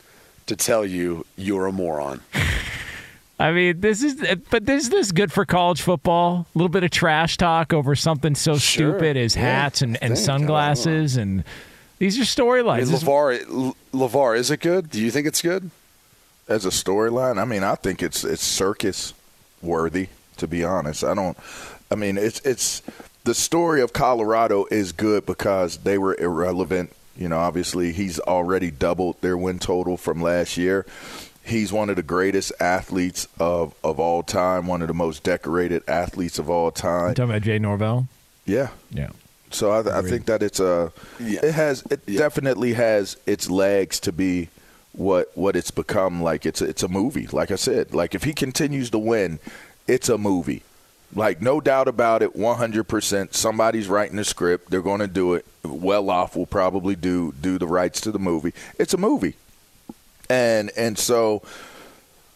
[0.46, 2.22] to tell you you're a moron.
[3.40, 4.16] I mean, this is,
[4.50, 6.48] but this this good for college football.
[6.54, 8.94] A little bit of trash talk over something so Sure.
[8.94, 9.42] stupid as Yeah.
[9.44, 11.44] hats and, and I sunglasses, and
[12.00, 12.78] these are I storylines.
[12.84, 14.90] mean, This- LeVar, LeVar, is it good?
[14.90, 15.70] Do you think it's good?
[16.50, 19.14] as a storyline, I mean, I think it's it's circus
[19.62, 20.08] worthy.
[20.38, 21.36] To be honest, I don't.
[21.92, 22.82] I mean, it's it's
[23.26, 26.94] the story of Colorado is good because they were irrelevant.
[27.18, 30.86] You know, obviously he's already doubled their win total from last year.
[31.48, 35.82] He's one of the greatest athletes of, of all time, one of the most decorated
[35.88, 37.10] athletes of all time.
[37.10, 38.08] You talking about Jay Norvell?
[38.46, 38.70] Yeah.
[38.92, 39.10] Yeah.
[39.50, 44.12] So I, I think that it's a it has it definitely has its legs to
[44.12, 44.50] be
[44.92, 46.22] what what it's become.
[46.22, 47.94] Like it's a, it's a movie like I said.
[47.94, 49.40] Like if he continues to win
[49.88, 50.64] it's a movie.
[51.16, 54.70] Like no doubt about it 100% somebody's writing the script.
[54.70, 55.46] They're going to do it.
[55.64, 58.54] Well off will probably do do the rights to the movie.
[58.78, 59.36] It's a movie
[60.30, 61.44] and and so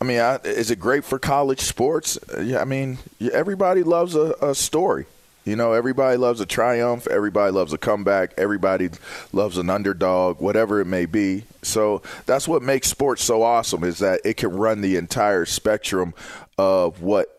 [0.02, 2.18] I mean, I, is it great for college sports?
[2.36, 2.98] I mean,
[3.32, 5.06] everybody loves a, a story.
[5.46, 7.08] You know, everybody loves a triumph.
[7.08, 8.34] Everybody loves a comeback.
[8.38, 8.90] Everybody
[9.32, 11.46] loves an underdog, whatever it may be.
[11.62, 16.14] So that's what makes sports so awesome is that it can run the entire spectrum
[16.58, 17.38] of what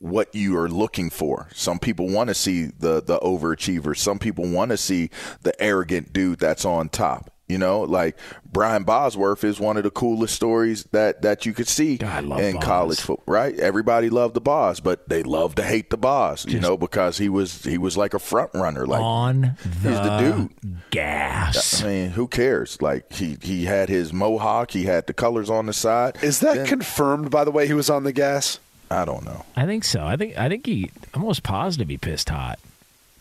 [0.00, 1.48] what you are looking for.
[1.54, 3.96] Some people want to see the the overachiever.
[3.96, 5.10] Some people want to see
[5.42, 7.32] the arrogant dude that's on top.
[7.48, 8.16] You know, like
[8.52, 12.54] Brian Bosworth is one of the coolest stories that that you could see in Boz.
[12.62, 13.24] college football.
[13.32, 13.58] Right?
[13.58, 16.44] Everybody loved the boss, but they loved to hate the boss.
[16.46, 18.86] you know, because he was he was like a front runner.
[18.86, 20.18] Like on he's the, the
[20.62, 20.76] dude.
[20.90, 21.82] gas.
[21.82, 22.80] I mean, who cares?
[22.82, 26.18] Like he he had his mohawk, he had the colors on the side.
[26.22, 27.30] Is that Then- confirmed?
[27.30, 28.58] By the way, he was on the gas.
[28.90, 29.44] I don't know.
[29.56, 30.04] I think so.
[30.04, 30.90] I think I think he.
[31.14, 32.58] I'm almost positive he pissed hot.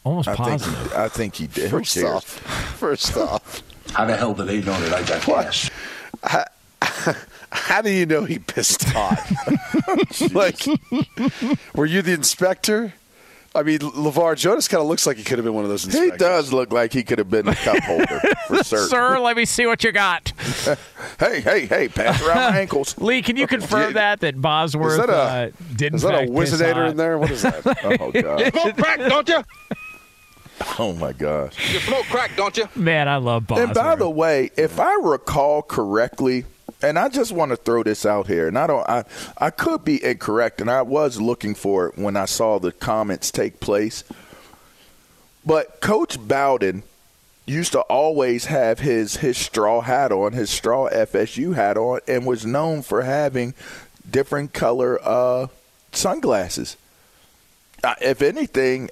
[0.03, 0.91] Almost I think positive.
[0.91, 1.69] he, I think he did.
[1.71, 2.23] First off,
[2.79, 3.61] first off,
[3.93, 5.69] How the hell do they know that I got gas?
[6.23, 6.45] how,
[7.51, 9.19] how do you know he pissed hot?
[10.33, 10.65] like,
[11.75, 12.93] were you the inspector?
[13.55, 15.83] I mean, LeVar Jonas kind of looks like he could have been one of those
[15.85, 18.87] He does look like he could have been a cup holder for certain.
[18.89, 20.31] Sir, let me see what you got.
[21.19, 21.87] hey, hey, hey!
[21.87, 22.95] Pass around my ankles.
[22.99, 26.17] Lee, can you confirm that that Bosworth Is that a- uh, did Is that a
[26.19, 27.17] fact Whizzinator in there?
[27.17, 27.65] What is that?
[27.99, 28.51] Oh god!
[28.53, 29.43] Smoke crack, don't you?
[30.79, 31.73] Oh my gosh!
[31.73, 32.67] You smoke crack, don't you?
[32.75, 33.65] Man, I love Bosworth.
[33.69, 36.45] And by the way, if I recall correctly,
[36.83, 39.03] and I just want to throw this out here, and I don't, I,
[39.39, 43.31] I could be incorrect, and I was looking for it when I saw the comments
[43.31, 44.03] take place.
[45.45, 46.83] But Coach Bowden
[47.47, 52.25] used to always have his his straw hat on, his straw FSU hat on, and
[52.25, 53.53] was known for having
[54.09, 55.47] different color uh,
[55.91, 56.77] sunglasses.
[57.83, 58.89] Uh, if anything,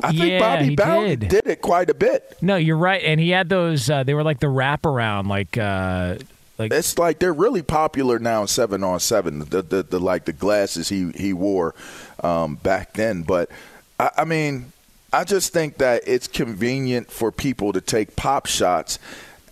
[0.00, 1.28] I think Yeah, Bobby Bowden did.
[1.28, 2.36] did it quite a bit.
[2.40, 3.02] No, you're right.
[3.02, 3.90] And he had those.
[3.90, 6.16] Uh, they were like the wraparound, like uh,
[6.58, 9.40] like it's like they're really popular now in seven on seven.
[9.40, 11.74] The the, the like the glasses he he wore
[12.22, 13.22] um, back then.
[13.22, 13.50] But
[13.98, 14.72] I, I mean,
[15.12, 18.98] I just think that it's convenient for people to take pop shots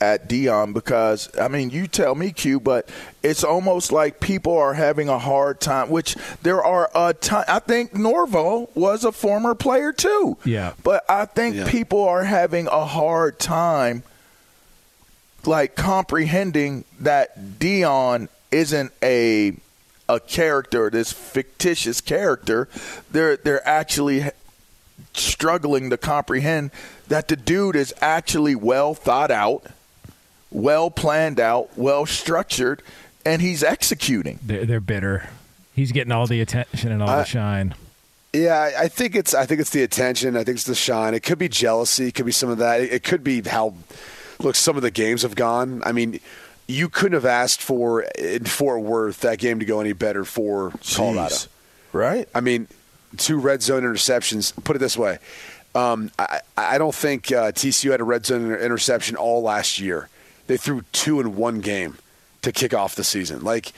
[0.03, 2.89] at Deion because I mean, you tell me, Q, but
[3.23, 5.91] it's almost like people are having a hard time.
[5.91, 7.45] Which there are a ton.
[7.47, 10.39] I think Norvell was a former player too.
[10.45, 10.73] Yeah.
[10.83, 14.03] but I think people are having a hard time
[15.47, 19.57] like comprehending that Deion isn't a
[20.09, 22.69] a character, this fictitious character.
[23.13, 24.31] They're they're actually
[25.15, 26.73] struggling to comprehend
[27.09, 29.67] that the dude is actually well thought out,
[30.53, 32.83] well planned out, well structured,
[33.25, 34.39] and he's executing.
[34.43, 35.29] they're, they're bitter.
[35.75, 37.75] He's getting all the attention and all I- the shine.
[38.35, 40.37] Yeah, I- I think it's I think it's the attention.
[40.37, 41.13] I think it's the shine.
[41.15, 42.07] It could be jealousy.
[42.09, 42.81] It could be some of that.
[42.81, 43.75] It, it could be how
[44.41, 45.83] look some of the games have gone.
[45.85, 46.19] I mean,
[46.67, 50.73] you couldn't have asked for in Fort Worth that game to go any better for
[50.95, 51.35] Colorado,
[51.93, 52.27] right?
[52.35, 52.69] I mean,
[53.19, 54.53] two red zone interceptions.
[54.65, 55.19] Put it this way,
[55.75, 60.09] um, I, I don't think uh, TCU had a red zone interception all last year.
[60.47, 61.99] They threw two in one game
[62.43, 63.43] to kick off the season.
[63.43, 63.73] Like,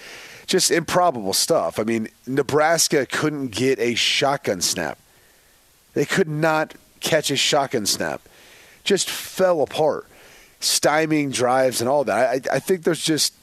[0.47, 1.79] just improbable stuff.
[1.79, 4.99] I mean, Nebraska couldn't get a shotgun snap.
[5.95, 8.21] They could not catch a shotgun snap.
[8.83, 10.07] Just fell apart,
[10.61, 12.49] stymieing drives and all that.
[12.51, 13.35] I, I think there's just,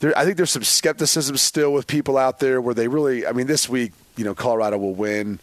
[0.00, 3.26] there, I think there's some skepticism still with people out there where they really.
[3.26, 5.38] I mean, this week, you know, Colorado will win.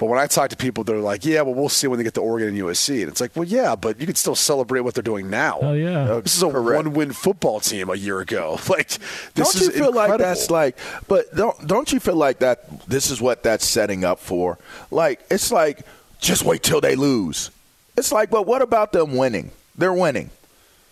[0.00, 2.14] But when I talk to people, they're like, "Yeah, well, we'll see when they get
[2.14, 4.94] to Oregon and USC." And it's like, "Well, yeah, but you can still celebrate what
[4.94, 8.58] they're doing now." Oh yeah, uh, this is a one-win football team a year ago.
[8.70, 8.88] Like,
[9.34, 12.88] this don't is you feel like that's like but don't don't you feel like that
[12.88, 14.58] this is what that's setting up for?
[14.90, 15.80] Like it's like
[16.18, 17.50] just wait till they lose.
[17.98, 19.50] It's like but what about them winning?
[19.76, 20.30] They're winning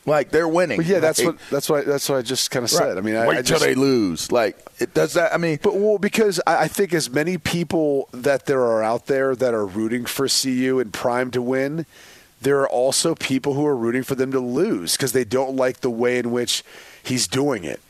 [0.08, 2.64] like they're winning But yeah, that's Like, what that's what that's what I just kind
[2.64, 2.78] of Right.
[2.78, 2.98] said.
[2.98, 5.58] I mean, I, wait I till just, they lose like it does that i mean
[5.62, 9.54] But well, because I, I think as many people that there are out there that
[9.54, 11.86] are rooting for CU and Prime to win,
[12.40, 15.80] there are also people who are rooting for them to lose because they don't like
[15.80, 16.62] the way in which
[17.02, 17.80] he's doing it.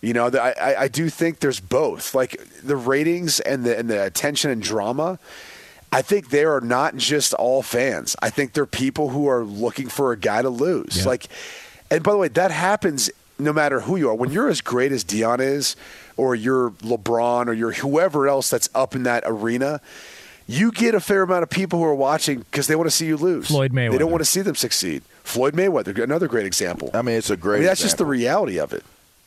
[0.00, 3.76] You know, the- I, I, I do think there's both, like the ratings and the
[3.78, 5.18] and the attention and drama.
[5.90, 8.14] I think they are not just all fans.
[8.22, 11.06] I think they're people who are looking for a guy to lose.
[11.06, 11.28] Like,
[11.90, 14.14] and by the way, that happens no matter who you are.
[14.14, 15.76] When you're as great as Deion is,
[16.16, 19.80] or you're LeBron, or you're whoever else that's up in that arena,
[20.46, 23.06] you get a fair amount of people who are watching because they want to see
[23.06, 23.46] you lose.
[23.46, 23.92] Floyd Mayweather.
[23.92, 25.02] They don't want to see them succeed.
[25.22, 26.90] Floyd Mayweather, another great example.
[26.94, 28.82] i mean it's a great mean, that's just the reality of it.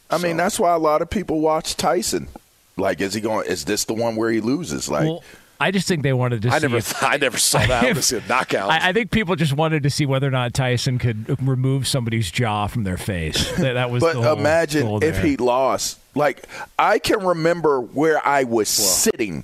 [0.10, 2.28] i mean that's why a lot of people watch tyson
[2.76, 5.24] like is he going is this the one where he loses like well,
[5.62, 6.64] I just think they wanted to I see.
[6.64, 7.84] never, if- I never saw that.
[7.84, 8.70] I want a knockout.
[8.72, 12.32] I, I think people just wanted to see whether or not Tyson could remove somebody's
[12.32, 13.50] jaw from their face.
[13.58, 14.02] That, that was.
[14.02, 15.24] but the whole imagine goal if there.
[15.24, 16.00] he lost.
[16.16, 16.46] Like
[16.78, 19.44] I can remember where I was sitting,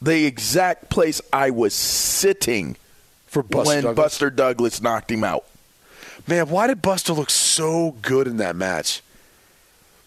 [0.00, 2.76] the exact place I was sitting
[3.26, 3.96] For Buster when Douglas?
[4.04, 5.44] Buster Douglas knocked him out.
[6.26, 9.02] Man, why did Buster look so good in that match?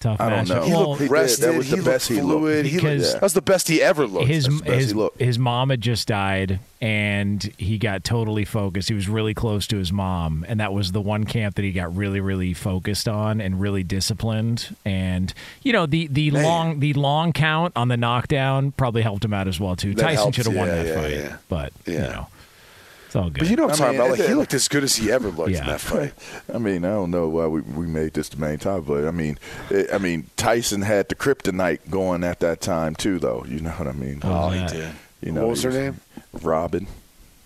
[0.02, 0.50] Tough I don't matchup.
[0.50, 0.64] know.
[0.64, 1.12] He Well, looked did.
[1.12, 1.46] rested.
[1.46, 2.40] That was the he best looked he looked.
[2.42, 2.66] fluid.
[2.66, 4.28] He looked, Because- that was the best he ever looked.
[4.28, 5.20] his That's the best his, he looked.
[5.22, 9.78] his mom had just died and he got totally focused he was really close to
[9.78, 13.39] his mom and that was the one camp that he got really really focused on
[13.39, 15.32] and really disciplined and
[15.62, 16.43] you know the the Man.
[16.43, 20.02] long the long count on the knockdown probably helped him out as well too That
[20.02, 21.36] tyson helps, should have won yeah, that yeah, fight yeah.
[21.49, 21.99] but you Yeah.
[22.08, 22.28] know
[23.12, 24.12] it's all good But you know what I'm I talking mean, about?
[24.12, 25.66] Like it- he looked as good as he ever looked in Yeah.
[25.66, 26.14] that fight.
[26.53, 29.12] I mean, I don't know why we, we made this the main topic, but I
[29.12, 29.38] mean,
[29.70, 33.43] it, I mean, Tyson had the kryptonite going at that time too, though.
[33.45, 34.22] You know what I mean?
[34.24, 34.72] Oh, he that?
[34.72, 34.89] did.
[35.22, 35.99] You know, what was he her name?
[36.41, 36.88] Robin.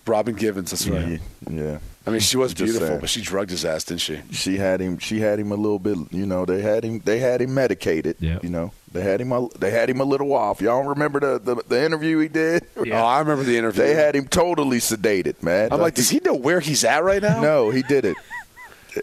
[0.06, 0.70] Robin Givens.
[0.70, 1.20] That's right.
[1.50, 1.78] Yeah, yeah.
[2.06, 3.00] I mean, she was Just beautiful, saying.
[3.00, 4.20] but she drugged his ass, didn't she?
[4.30, 4.98] She had him.
[4.98, 5.98] She had him a little bit.
[6.12, 7.00] You know, they had him.
[7.04, 8.16] They had him medicated.
[8.20, 8.38] Yeah.
[8.40, 9.32] You know, they had him.
[9.32, 10.60] A, they had him a little off.
[10.60, 12.64] Y'all remember the the, the interview he did?
[12.76, 13.82] Oh, I remember the interview.
[13.82, 15.72] They had him totally sedated, man.
[15.72, 17.40] I'm like, does he know where he's at right now?
[17.40, 18.16] No, he did it.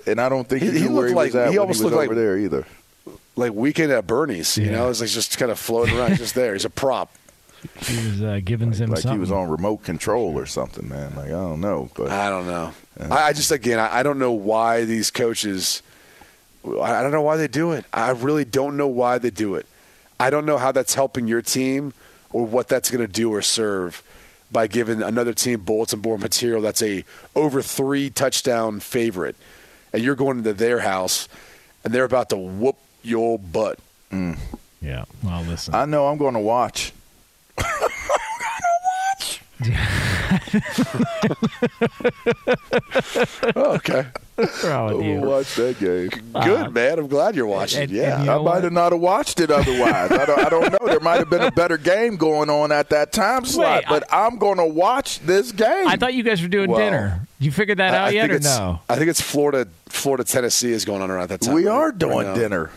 [0.08, 1.58] And I don't think he, He- he knew where looked he was like- at he
[1.58, 2.66] when almost he was looked over like- there either.
[3.36, 4.72] Like weekend at Bernie's, you Yeah.
[4.74, 6.54] know, it's like just kind of floating around, just there.
[6.54, 7.12] He's a prop.
[7.82, 11.16] he was uh, giving him Like something he was on remote control or something, man.
[11.16, 12.74] Like I don't know, but I don't know.
[13.00, 15.82] I, I just again, I, I don't know why these coaches.
[16.66, 16.70] I
[17.00, 17.86] I don't know why they do it.
[17.92, 19.66] I really don't know why they do it.
[20.24, 21.92] I don't know how that's helping your team
[22.32, 24.02] or what that's going to do or serve
[24.54, 27.04] by giving another team bulletin board material that's a
[27.36, 29.36] over three touchdown favorite,
[29.92, 31.28] and you're going into their house,
[31.84, 33.80] and they're about to whoop your butt.
[34.14, 34.38] Mm.
[34.82, 35.76] yeah well listen.
[35.76, 36.94] I know I'm going to watch.
[43.56, 44.06] Oh, okay,
[44.36, 45.20] What's wrong with I'm you?
[45.22, 46.10] watch that game.
[46.34, 46.98] good man.
[47.00, 47.84] I'm glad you're watching.
[47.84, 48.64] and- yeah, and you I might what?
[48.64, 50.12] have not have watched it otherwise.
[50.12, 50.88] I, don't, I don't know.
[50.88, 54.12] There might have been a better game going on at that time slot, Wait, but
[54.12, 55.88] I, am going to watch this game.
[55.88, 58.32] i thought you guys were doing Well, dinner you figured that I- out I yet
[58.32, 61.54] or no I think it's Florida, Florida, Tennessee is going on around that time.
[61.54, 62.34] we right- are doing now.
[62.34, 62.72] dinner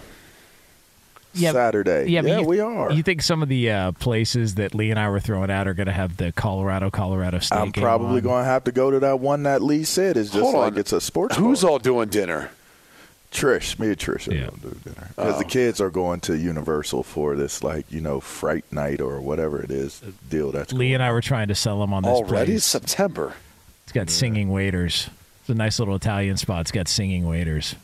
[1.37, 2.11] Yeah, Saturday.
[2.11, 2.91] Yeah, but yeah you, we are.
[2.93, 5.75] You think some of the uh, places that Lee and I were throwing out are
[5.75, 8.91] going to have the Colorado, Colorado State I'm game probably going to have to go
[8.91, 10.79] to that one that Lee said is just Hold like on.
[10.79, 11.37] it's a sports.
[11.37, 11.71] Who's bar.
[11.73, 12.51] all doing dinner?
[13.33, 14.47] Trish, me and Trish are Yeah.
[14.47, 15.39] going to do dinner because Oh.
[15.39, 19.61] the kids are going to Universal for this like you know fright night or whatever
[19.61, 20.53] it is deal.
[20.53, 22.65] That's Lee and I were trying to sell them on this Already place.
[22.65, 23.35] September.
[23.85, 25.11] It's got singing waiters.
[25.41, 26.63] It's a nice little Italian spot.
[26.63, 27.75] It's got singing waiters.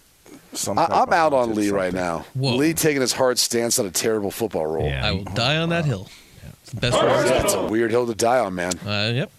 [0.54, 2.24] Some I, I'm out on haunted Lee right now.
[2.34, 2.56] Whoa.
[2.56, 4.84] Lee taking his hard stance on a terrible football role.
[4.86, 5.06] Yeah.
[5.06, 6.08] I will die on that hill.
[6.62, 7.26] It's the best word.
[7.26, 8.72] That's a weird hill to die on, man.
[8.86, 9.30] Uh, yep.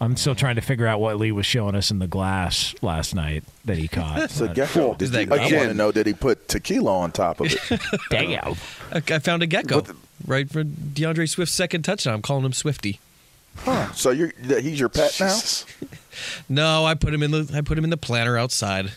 [0.00, 3.16] I'm still trying to figure out what Lee was showing us in the glass last
[3.16, 4.22] night that he caught.
[4.22, 4.94] It's a But- gecko.
[4.94, 7.48] Did Is that you, I want to know did he put tequila on top of
[7.52, 7.80] it?
[8.10, 8.54] Damn.
[8.92, 9.82] I, I found a gecko
[10.24, 12.14] right for DeAndre Swift's second touchdown.
[12.14, 13.00] I'm calling him Swifty.
[13.92, 14.30] so you're
[14.60, 15.36] he's your pet now?
[16.48, 18.90] No, I put him in the I put him in the planter outside.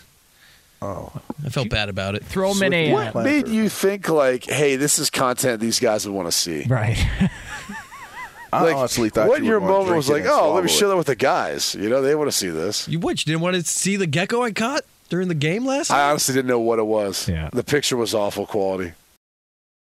[0.82, 1.12] Oh,
[1.46, 2.24] I felt bad about it.
[2.26, 2.92] Throw him in a.
[2.92, 6.32] Swift What made you think like, hey, this is content these guys would want to
[6.32, 6.64] see?
[6.68, 6.98] Right.
[8.54, 10.80] I Like, honestly thought what you your were moment was like, oh, let me swallow
[10.80, 11.74] share that with the guys.
[11.76, 12.88] You know, they want to see this.
[12.88, 13.26] You what?
[13.26, 16.10] You didn't want to see the gecko I caught during the game last I night?
[16.10, 17.30] honestly didn't know what it was.
[17.30, 17.50] Yeah.
[17.54, 18.92] The picture was awful quality.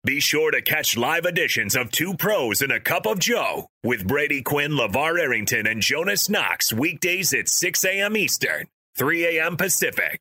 [0.05, 4.07] Be sure to catch live editions of Two Pros and a Cup of Joe with
[4.07, 8.17] Brady Quinn, LeVar Arrington, and Jonas Knox weekdays at 6 a.m.
[8.17, 9.57] Eastern, 3 a.m.
[9.57, 10.21] Pacific.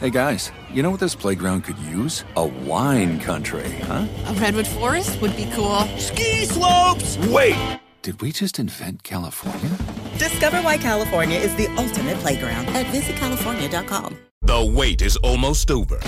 [0.00, 2.24] Hey guys, you know what this playground could use?
[2.36, 4.06] A wine country, huh?
[4.26, 5.80] A redwood forest would be cool.
[5.96, 7.16] Ski slopes!
[7.28, 7.56] Wait!
[8.02, 9.70] Did we just invent California?
[10.18, 14.18] Discover why California is the ultimate playground at visitcalifornia.com.
[14.42, 15.98] The wait is almost over.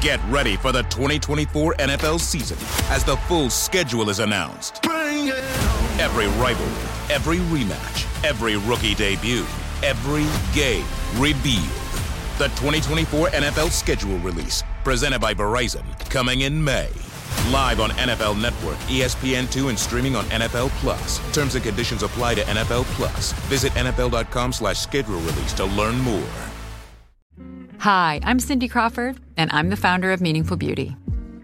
[0.00, 2.56] Get ready for the 2024 NFL season
[2.88, 4.86] as the full schedule is announced.
[4.86, 9.44] Every rivalry, every rematch, every rookie debut,
[9.82, 11.79] every game revealed.
[12.40, 16.88] The 2024 NFL schedule release, presented by Verizon, coming in May.
[17.52, 21.20] Live on NFL Network, E ESPN2, and streaming on NFL Plus.
[21.34, 23.34] Terms and conditions apply to NFL Plus.
[23.50, 26.32] Visit NFL.com slash schedule release to learn more.
[27.80, 30.96] Hi, I'm Cindy Crawford, and I'm the founder of Meaningful Beauty.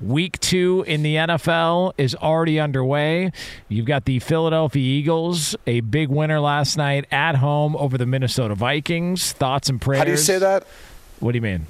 [0.00, 3.32] Week two in the NFL is already underway.
[3.68, 8.54] You've got the Philadelphia Eagles, a big winner last night at home over the Minnesota
[8.54, 9.32] Vikings.
[9.32, 9.98] Thoughts and prayers?
[9.98, 10.64] How do you say that?
[11.18, 11.66] What do you mean?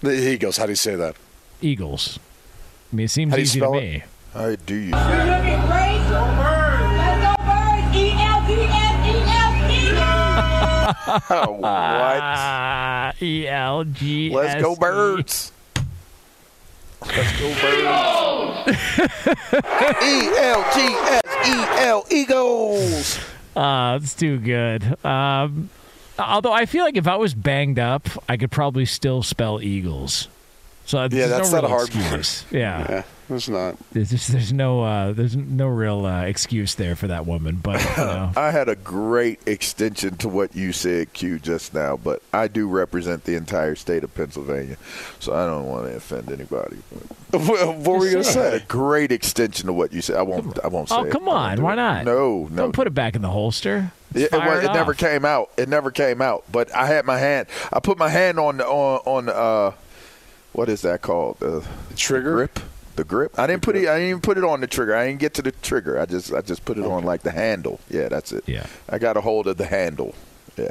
[0.00, 0.58] The Eagles.
[0.58, 1.16] How do you say that?
[1.60, 2.20] Eagles.
[2.92, 3.82] I mean, it seems How do you easy spell to it?
[3.82, 4.02] me.
[4.32, 4.90] I do you.
[4.90, 5.90] You're looking great.
[6.10, 6.70] Birds.
[7.10, 7.92] Let's go birds.
[7.92, 9.90] E L D S E
[11.32, 11.60] L E.
[11.60, 13.22] what?
[13.22, 14.30] E L G.
[14.30, 15.52] Let's go birds.
[17.06, 18.66] Let's go birds.
[20.02, 23.18] E L G S E L Eagles.
[23.56, 24.96] Uh, it's too good.
[25.04, 25.70] Um,
[26.18, 30.28] although I feel like if I was banged up, I could probably still spell Eagles.
[30.86, 32.44] So Yeah, that's no not a hard excuse.
[32.50, 32.86] Yeah.
[32.88, 33.76] Yeah, it's not.
[33.92, 37.80] There's just, there's no uh, there's no real uh, excuse there for that woman, but
[37.82, 38.32] you know.
[38.36, 42.68] I had a great extension to what you said, Q, just now, but I do
[42.68, 44.76] represent the entire state of Pennsylvania,
[45.18, 46.76] so I don't want to offend anybody.
[47.30, 48.64] What, what were you going to I a say?
[48.66, 50.16] great extension to what you said.
[50.16, 50.58] I won't.
[50.64, 50.96] I won't say.
[50.96, 51.76] Oh come I on, why it.
[51.76, 52.04] not?
[52.04, 52.56] No, no.
[52.64, 53.92] Don't put it back in the holster.
[54.12, 55.48] It, it, was- it never came out.
[55.56, 56.42] It never came out.
[56.50, 57.46] But I had my hand.
[57.72, 59.76] I put my hand on on on uh,
[60.54, 61.38] what is that called?
[61.38, 61.64] The
[61.94, 62.58] trigger grip.
[63.00, 63.38] The grip.
[63.38, 63.88] I didn't put it.
[63.88, 64.94] I didn't even put it on the trigger.
[64.94, 65.98] I didn't get to the trigger.
[65.98, 67.80] I just I just put it on like the handle.
[67.88, 68.44] Yeah, that's it.
[68.46, 68.66] Yeah.
[68.90, 70.14] I got a hold of the handle.
[70.58, 70.68] Yeah.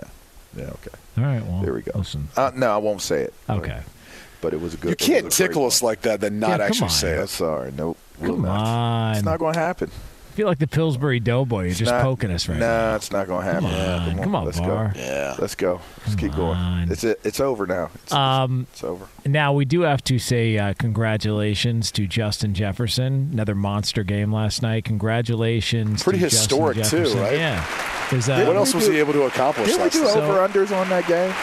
[0.55, 0.65] Yeah.
[0.65, 0.91] Okay.
[1.17, 1.43] All right.
[1.43, 1.91] Well, There we go.
[1.95, 2.27] Listen.
[2.37, 3.33] Uh, no, I won't say it.
[3.49, 3.81] Okay.
[4.41, 4.89] But it was a good.
[4.89, 6.89] You it can't was a great tickle us like that, then not Yeah, actually on.
[6.91, 7.23] say one.
[7.23, 7.27] it.
[7.29, 7.71] Sorry.
[7.75, 7.97] Nope.
[8.19, 8.63] Will Come not.
[8.67, 9.15] on.
[9.15, 9.89] It's not going to happen.
[10.39, 11.65] Feel like the Pillsbury Doughboy.
[11.65, 12.95] You're just not- poking us right nah, now.
[12.95, 13.69] it's not going to happen.
[13.69, 14.93] Come Yeah, on, come on, let's Var.
[14.95, 14.97] go.
[14.97, 15.35] Yeah.
[15.37, 15.81] Let's go.
[16.05, 16.57] Let's keep going.
[16.89, 17.19] It's it.
[17.25, 17.89] It's over now.
[17.93, 19.05] It's, Um, it's over.
[19.25, 23.31] Now we do have to say uh, congratulations to Justin Jefferson.
[23.33, 24.85] Another monster game last night.
[24.85, 26.03] Congratulations.
[26.03, 27.19] Pretty to Justin historic, too, Jefferson.
[27.19, 27.33] right?
[27.37, 27.65] Yeah.
[28.13, 31.05] uh, what else was he able to accomplish Did we do over unders on that
[31.05, 31.33] game?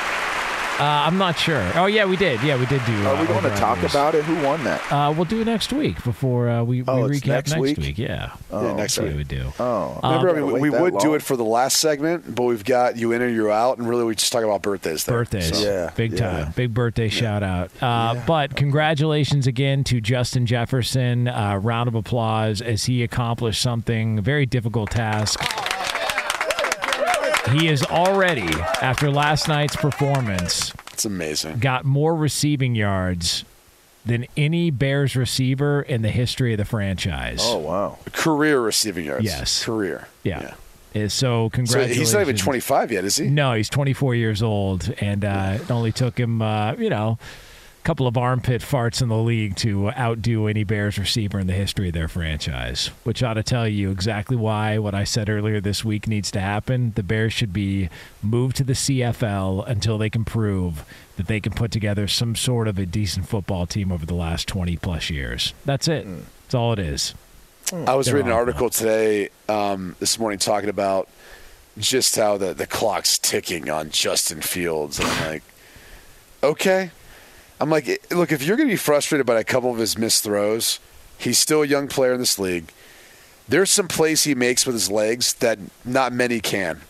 [0.78, 1.66] Uh, I'm not sure.
[1.74, 2.42] Oh yeah, we did.
[2.42, 2.92] Yeah, we did do.
[3.06, 3.90] Are uh, we going to talk over-unders.
[3.90, 4.24] about it?
[4.26, 4.92] Who won that?
[4.92, 7.96] Uh, we'll do it next week before uh, we, Oh, we recap next week?
[7.96, 8.32] Yeah.
[8.50, 9.16] Oh, Yeah, next week.
[9.16, 9.52] we do.
[9.58, 12.64] Oh, Remember, I mean, we that would do it for the last segment, but we've
[12.64, 15.04] got you in or you're out, and really we just talk about birthdays.
[15.04, 15.16] There.
[15.16, 15.56] Birthdays.
[15.58, 16.18] So- Yeah, Big yeah.
[16.44, 16.52] time.
[16.54, 17.70] Big birthday shout out.
[17.80, 21.28] Uh, But congratulations again to Justin Jefferson.
[21.28, 25.40] Uh, round of applause as he accomplished something, very difficult task.
[27.52, 28.48] He is already,
[28.82, 31.58] after last night's performance, It's amazing.
[31.58, 33.44] got more receiving yards
[34.04, 37.40] than any Bears receiver in the history of the franchise.
[37.42, 37.98] Oh wow.
[38.12, 39.24] Career receiving yards.
[39.24, 39.64] Yes.
[39.64, 40.08] Career.
[40.22, 40.38] yeah.
[40.38, 40.50] Uh,
[40.94, 41.96] So So congratulations.
[41.98, 43.28] he's not even 25 yet, is he?
[43.28, 47.18] No, he's 24 years old, and uh, it only took him, uh, you know,
[47.86, 51.86] couple of armpit farts in the league to outdo any Bears receiver in the history
[51.86, 52.88] of their franchise.
[53.04, 56.40] Which ought to tell you exactly why what I said earlier this week needs to
[56.40, 56.94] happen.
[56.96, 57.88] The Bears should be
[58.24, 60.84] moved to the CFL until they can prove
[61.16, 64.48] that they can put together some sort of a decent football team over the last
[64.48, 65.54] 20 plus years.
[65.64, 66.08] That's it.
[66.42, 67.14] That's all it is.
[67.72, 71.08] I was They're reading an article today, um, this morning, talking about
[71.78, 74.98] just how the, the clock's ticking on Justin Fields.
[74.98, 75.42] And I'm like,
[76.42, 76.90] okay.
[77.60, 80.24] I'm like, look, if you're going to be frustrated by a couple of his missed
[80.24, 80.78] throws,
[81.18, 82.72] he's still a young player in this league.
[83.48, 86.80] There's some plays he makes with his legs that not many can.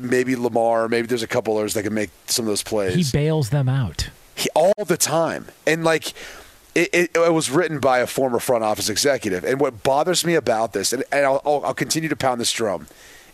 [0.00, 3.04] Maybe Lamar, maybe there's a couple others that can make some of those plays He
[3.12, 4.08] bails them out.
[4.34, 5.46] he, all the time.
[5.66, 6.14] And like,
[6.74, 9.44] it, it, it was written by a former front office executive.
[9.44, 12.52] And what bothers me about this, and, and I'll, I'll, I'll continue to pound this
[12.52, 12.86] drum,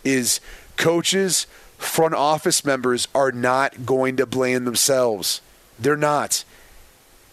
[0.04, 0.40] is
[0.76, 1.46] coaches,
[1.78, 5.40] front office members are not going to blame themselves.
[5.78, 6.44] They're not.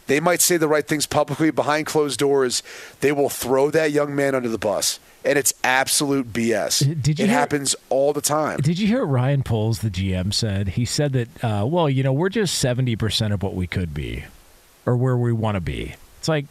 [0.10, 2.64] They might say the right things publicly behind closed doors.
[3.02, 5.00] They will throw that young man under the bus.
[5.24, 6.80] And it's absolute BS.
[6.80, 8.60] Did you it hear- happens all the time.
[8.60, 10.70] Did you hear Ryan Poles, the GM, said?
[10.70, 14.24] He said that, uh, well, you know, we're just 70% of what we could be
[14.88, 15.94] or where we want to be.
[16.18, 16.46] It's like,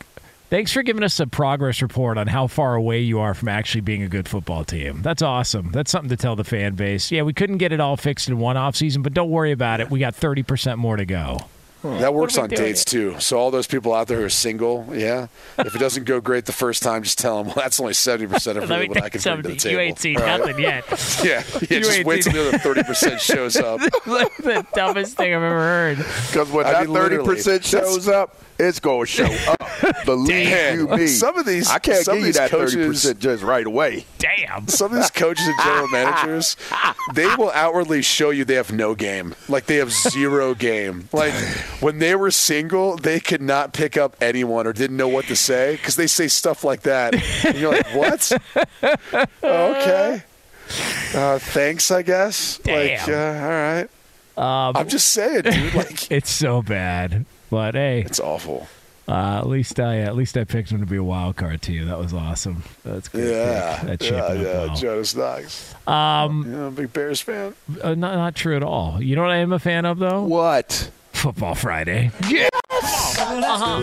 [0.50, 3.80] thanks for giving us a progress report on how far away you are from actually
[3.80, 5.02] being a good football team.
[5.02, 5.72] That's awesome.
[5.72, 7.10] That's something to tell the fan base.
[7.10, 9.90] Yeah, we couldn't get it all fixed in one offseason, but don't worry about it.
[9.90, 11.38] We got 30% more to go.
[11.82, 12.68] That works on we doing?
[12.70, 13.20] dates too.
[13.20, 16.44] So all those people out there who are single, yeah, if it doesn't go great
[16.46, 18.88] the first time, just tell them, well, that's only seventy percent of Let me really
[18.88, 19.72] what I can you bring to the table.
[19.74, 20.40] You ain't seen All right?
[20.40, 20.84] nothing yet.
[21.24, 21.58] Yeah, yeah.
[21.70, 23.80] You just wait seen- till the other thirty percent shows up.
[24.06, 25.98] like the dumbest thing I've ever heard.
[25.98, 30.04] Because when I that mean, thirty percent shows up, it's gonna show up.
[30.04, 30.48] Believe
[30.78, 31.06] you me.
[31.06, 34.04] Some of these- I can't give you that thirty percent just right away.
[34.18, 34.66] Damn.
[34.68, 36.56] Some of these coaches and general managers,
[37.14, 39.34] they will outwardly show you they have no game.
[39.48, 41.08] Like they have zero game.
[41.12, 41.34] Like
[41.80, 45.36] when they were single, they could not pick up anyone or didn't know what to
[45.36, 47.14] say because they say stuff like that.
[47.44, 48.32] And you're like, what?
[49.42, 50.22] okay.
[51.14, 52.58] Uh, thanks, I guess.
[52.66, 53.42] Like, uh, Damn.
[53.44, 53.88] all right.
[54.36, 55.74] Um, I'm just saying, dude.
[55.74, 57.24] Like, it's so bad.
[57.50, 58.68] But hey, it's awful.
[59.08, 61.86] Uh, at least I at least I picked him to be a wild card too.
[61.86, 62.62] That was awesome.
[62.84, 63.32] That's good.
[63.34, 64.42] Yeah, That yeah, yeah.
[64.66, 64.76] well.
[64.76, 65.74] Jonas Knox.
[65.88, 67.54] Um, Yeah, I'm a big Bears fan.
[67.82, 69.02] uh, not not true at all.
[69.02, 70.22] You know what I am a fan of though?
[70.24, 70.90] What?
[71.18, 72.10] Football Friday.
[72.28, 72.48] Yes.
[72.70, 73.80] Uh-huh.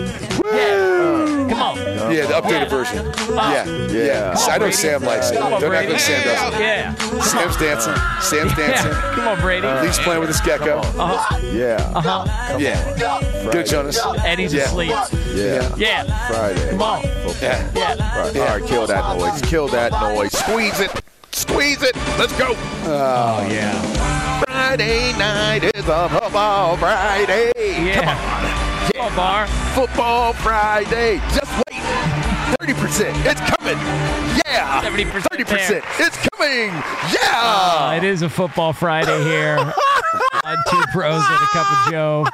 [0.54, 1.50] Yeah.
[1.50, 1.76] Come on.
[1.78, 3.06] Yeah, the updated version.
[3.36, 4.34] Yeah, yeah.
[4.34, 4.72] Come on, I know Brady.
[4.76, 5.38] Sam likes it.
[5.38, 5.92] Come on, Don't act Brady.
[5.94, 6.62] like Sam doesn't.
[6.62, 6.96] Yeah.
[7.22, 7.96] Sam's dancing.
[8.22, 8.92] Sam's dancing.
[8.92, 9.68] Come on, Brady.
[9.86, 10.78] He's playing with his gecko.
[10.80, 11.38] Uh-huh.
[11.52, 11.92] Yeah.
[11.94, 12.58] Uh-huh.
[12.58, 13.50] Yeah.
[13.52, 14.00] Good, Jonas.
[14.24, 14.64] And he's Yeah.
[14.64, 14.92] asleep.
[15.34, 15.76] Yeah.
[15.76, 16.28] Yeah.
[16.30, 16.70] Friday.
[16.72, 17.04] Come on.
[17.42, 17.72] Yeah.
[17.76, 18.18] Yeah.
[18.18, 18.38] Right.
[18.38, 19.42] All right, kill that noise.
[19.42, 20.32] Kill that noise.
[20.32, 20.92] Squeeze it.
[21.36, 21.94] Squeeze it.
[22.18, 22.54] Let's go.
[22.88, 23.78] Oh yeah.
[24.46, 27.52] Friday night is a football Friday.
[27.58, 28.90] Yeah.
[28.94, 29.48] Come on, Bar.
[29.76, 31.18] Football Friday.
[31.34, 31.82] Just wait.
[32.62, 33.12] 30%.
[33.26, 33.78] It's coming.
[34.46, 34.82] Yeah.
[34.82, 35.84] 70% 30%.
[36.00, 36.70] It's coming.
[37.12, 37.42] Yeah.
[37.44, 39.58] Uh, it is a football Friday here
[40.46, 42.26] on Two Pros and a Cup of Joe.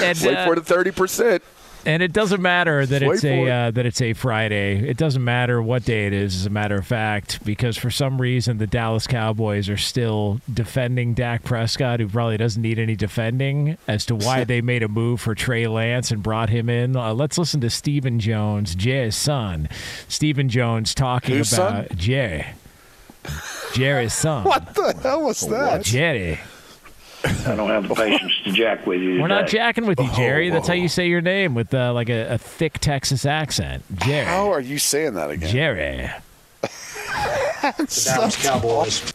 [0.00, 1.40] And, wait uh, for the 30%.
[1.86, 3.50] And it doesn't matter that it's a it.
[3.50, 4.88] uh, that it's a Friday.
[4.88, 8.20] It doesn't matter what day it is, as a matter of fact, because for some
[8.20, 13.76] reason the Dallas Cowboys are still defending Dak Prescott, who probably doesn't need any defending,
[13.86, 16.96] as to why they made a move for Trey Lance and brought him in.
[16.96, 19.68] Uh, let's listen to Stephen Jones, Jay's son.
[20.08, 21.98] Stephen Jones talking Whose about son?
[21.98, 22.54] Jay.
[23.72, 24.44] Jerry's son.
[24.44, 25.82] What the hell was that?
[25.82, 26.38] Jerry.
[27.46, 29.20] I don't have the patience to jack with you.
[29.20, 30.50] We're not jacking with you, Jerry.
[30.50, 33.82] That's how you say your name with uh, like a, a thick Texas accent.
[33.98, 34.26] Jerry.
[34.26, 35.50] How are you saying that again?
[35.50, 36.10] Jerry.
[37.62, 39.14] Dallas Cowboys.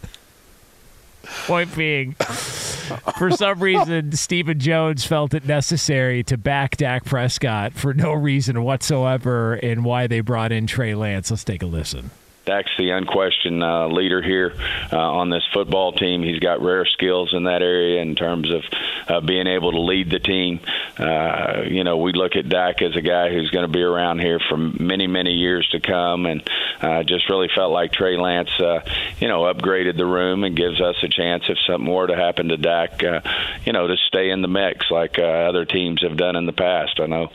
[1.45, 7.93] Point being, for some reason, Stephen Jones felt it necessary to back Dak Prescott for
[7.93, 11.29] no reason whatsoever and why they brought in Trey Lance.
[11.29, 12.09] Let's take a listen.
[12.49, 14.55] Dak's the unquestioned uh, leader here
[14.91, 16.23] uh, on this football team.
[16.23, 18.63] He's got rare skills in that area in terms of
[19.07, 20.59] uh, being able to lead the team.
[20.97, 24.19] Uh, you know, we look at Dak as a guy who's going to be around
[24.19, 26.41] here for many, many years to come, and
[26.81, 28.79] uh, just really felt like Trey Lance, uh,
[29.19, 32.47] you know, upgraded the room and gives us a chance if something were to happen
[32.47, 33.21] to Dak, uh,
[33.63, 36.53] you know, to stay in the mix like uh, other teams have done in the
[36.53, 36.99] past.
[36.99, 37.31] I know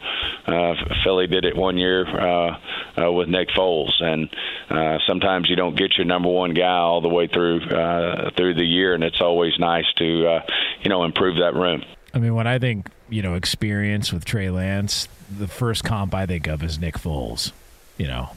[0.46, 2.58] uh, Philly did it one year uh,
[3.00, 4.28] uh, with Nick Foles, and
[4.70, 8.54] uh, sometimes you don't get your number one guy all the way through uh, through
[8.54, 10.46] the year, and it's always nice to uh,
[10.82, 11.84] you know improve that room.
[12.12, 16.26] I mean, when I think, you know, experience with Trey Lance, the first comp I
[16.26, 17.50] think of is Nick Foles.
[17.96, 18.30] You know,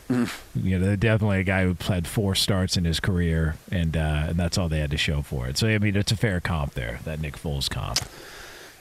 [0.55, 4.37] you know, definitely a guy who had four starts in his career, and uh, and
[4.37, 5.57] that's all they had to show for it.
[5.57, 7.97] So I mean, it's a fair comp there, that Nick Foles comp.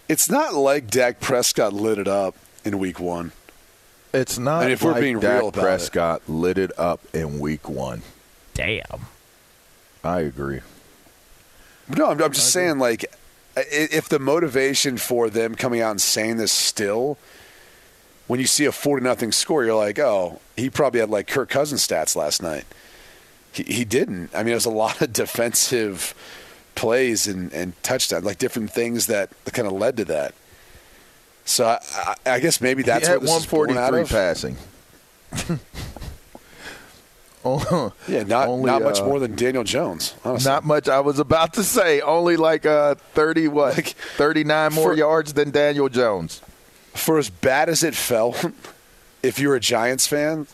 [0.06, 3.32] It's not like Dak Prescott lit it up in week one.
[4.16, 5.62] It's not And if we're being Dak real about it.
[5.62, 8.02] Prescott lit it up in week one.
[8.54, 9.06] Damn.
[10.02, 10.60] I agree.
[11.94, 13.04] No, I'm, I'm just saying, like,
[13.56, 17.18] if the motivation for them coming out and saying this still,
[18.26, 21.48] when you see a 40 nothing score, you're like, oh, he probably had like Kirk
[21.48, 22.64] Cousins stats last night.
[23.52, 24.30] He, he didn't.
[24.34, 26.14] I mean, it was a lot of defensive
[26.74, 30.34] plays and, and touchdowns, like different things that kind of led to that.
[31.46, 34.08] So I, I, I guess maybe that's he what this is born out 143 of.
[34.10, 35.58] passing.
[37.44, 40.14] oh, Yeah, not Only, not much uh, more than Daniel Jones.
[40.24, 40.50] Honestly.
[40.50, 40.88] Not much.
[40.88, 43.74] I was about to say only like uh, thirty what,
[44.16, 46.40] thirty nine more for- yards than Daniel Jones.
[46.94, 48.44] for as bad as it felt,
[49.22, 50.46] if you're a Giants fan,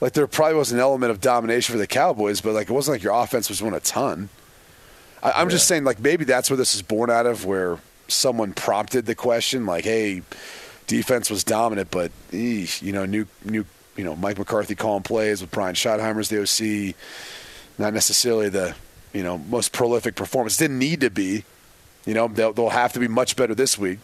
[0.00, 2.94] like there probably was an element of domination for the Cowboys, but like it wasn't
[2.94, 4.28] like your offense was doing a ton.
[5.22, 7.78] I, I'm just saying, like maybe that's where this is born out of, where
[8.08, 10.22] someone prompted the question, like, "Hey,
[10.86, 13.64] defense was dominant, but eesh, you know, new new
[13.96, 16.94] you know Mike McCarthy calling plays with Brian Schottenheimer's the OC,
[17.78, 18.74] not necessarily the
[19.12, 20.56] you know most prolific performance.
[20.56, 21.44] Didn't need to be,
[22.04, 23.98] you know, they'll, they'll have to be much better this week."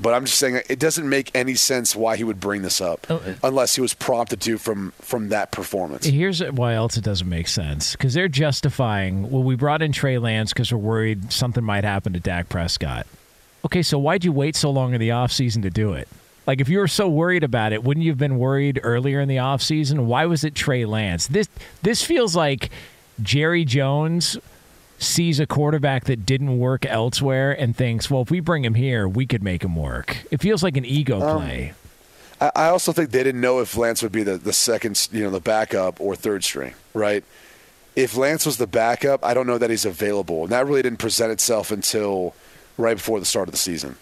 [0.00, 3.06] But I'm just saying it doesn't make any sense why he would bring this up
[3.10, 6.06] oh, unless he was prompted to from from that performance.
[6.06, 9.30] Here's why else it doesn't make sense because they're justifying.
[9.30, 13.06] Well, we brought in Trey Lance because we're worried something might happen to Dak Prescott.
[13.64, 16.08] Okay, so why'd you wait so long in the offseason to do it?
[16.46, 19.28] Like, if you were so worried about it, wouldn't you have been worried earlier in
[19.28, 20.06] the offseason?
[20.06, 21.26] Why was it Trey Lance?
[21.26, 21.48] This
[21.82, 22.70] this feels like
[23.22, 24.38] Jerry Jones
[24.98, 29.08] sees a quarterback that didn't work elsewhere and thinks, well, if we bring him here,
[29.08, 30.18] we could make him work.
[30.30, 31.72] It feels like an ego Um, play.
[32.40, 35.22] I, I also think they didn't know if Lance would be the, the second, you
[35.22, 37.24] know, the backup or third string, right?
[37.96, 40.42] If Lance was the backup, I don't know that he's available.
[40.44, 42.34] And that really didn't present itself until
[42.76, 43.96] right before the start of the season.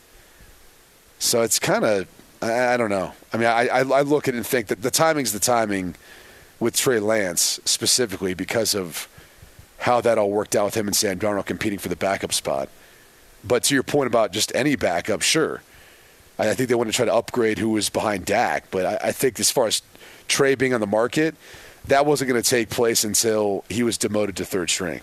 [1.18, 2.06] So it's kind of,
[2.40, 3.12] I, I don't know.
[3.32, 5.96] I mean, I, I, I look at it and think that the timing's the timing
[6.60, 9.08] with Trey Lance specifically because of
[9.78, 12.68] how that all worked out with him and Sam Darnold competing for the backup spot.
[13.44, 15.62] But to your point about just any backup, sure.
[16.38, 19.08] I I think they want to try to upgrade who was behind Dak, but I,
[19.08, 19.82] I think as far as
[20.26, 21.34] Trey being on the market,
[21.86, 25.00] that wasn't going to take place until he was demoted to third string.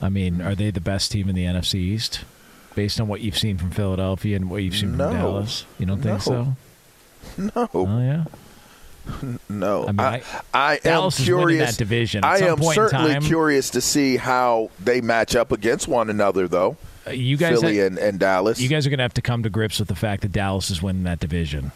[0.00, 2.20] I mean, are they the best team in the NFC East
[2.74, 5.08] based on what you've seen from Philadelphia and what you've seen No.
[5.08, 5.64] from Dallas?
[5.78, 6.18] You don't think No.
[6.18, 6.56] so?
[7.56, 7.68] No.
[7.74, 8.24] Oh, yeah.
[9.48, 10.22] No, I mean, I,
[10.52, 11.70] I- I am curious.
[11.72, 12.24] that division.
[12.24, 15.52] At I some am point in certainly time- curious to see how they match up
[15.52, 16.76] against one another, though.
[17.06, 18.60] Uh, you guys, Philly ha- and, and Dallas.
[18.60, 20.70] you guys are going to have to come to grips with the fact that Dallas
[20.70, 21.70] is winning that division.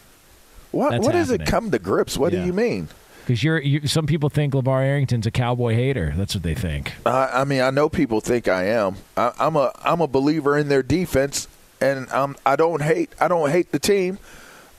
[0.72, 2.18] what that's what does it come to grips?
[2.18, 2.40] What Yeah.
[2.40, 2.88] do you mean?
[3.30, 6.12] Because you're, you, some people think LeVar Arrington's a cowboy hater.
[6.16, 6.94] That's what they think.
[7.06, 8.96] I, I mean, I know people think I am.
[9.16, 11.46] I, I'm a I'm a believer in their defense,
[11.80, 14.18] and I'm I don't hate I don't hate the team.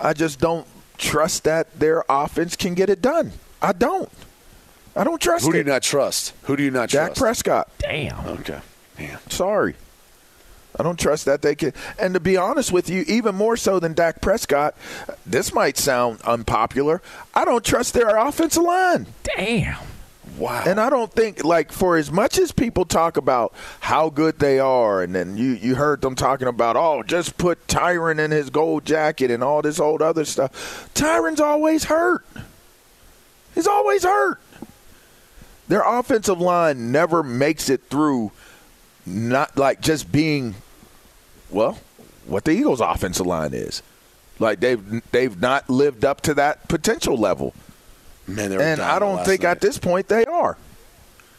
[0.02, 3.32] I just don't trust that their offense can get it done.
[3.62, 4.12] I don't.
[4.98, 5.66] I don't trust Who do it.
[5.66, 6.34] you not trust?
[6.42, 7.22] Who do you not Dak trust?
[7.22, 7.70] Prescott.
[7.78, 8.20] Damn.
[8.40, 8.60] Okay.
[9.00, 9.18] Man.
[9.30, 9.76] Sorry.
[10.78, 11.74] I don't trust that they can.
[12.00, 14.76] And to be honest with you, even more so than Dak Prescott,
[15.26, 17.02] this might sound unpopular.
[17.34, 19.08] I don't trust their offensive line.
[19.24, 19.78] Damn.
[20.38, 20.64] Wow.
[20.66, 24.60] And I don't think like for as much as people talk about how good they
[24.60, 28.50] are, and then you you heard them talking about oh just put Tyron in his
[28.50, 30.90] gold jacket and all this old other stuff.
[30.96, 32.26] Tyron's always hurt.
[33.54, 34.40] He's always hurt.
[35.68, 38.32] Their offensive line never makes it through.
[39.06, 40.56] Not like just being,
[41.50, 41.80] well,
[42.26, 43.82] what the Eagles' offensive line is.
[44.40, 47.54] Like they've they've not lived up to that potential level.
[48.28, 49.52] Man, and I don't think night.
[49.52, 50.58] at this point they are.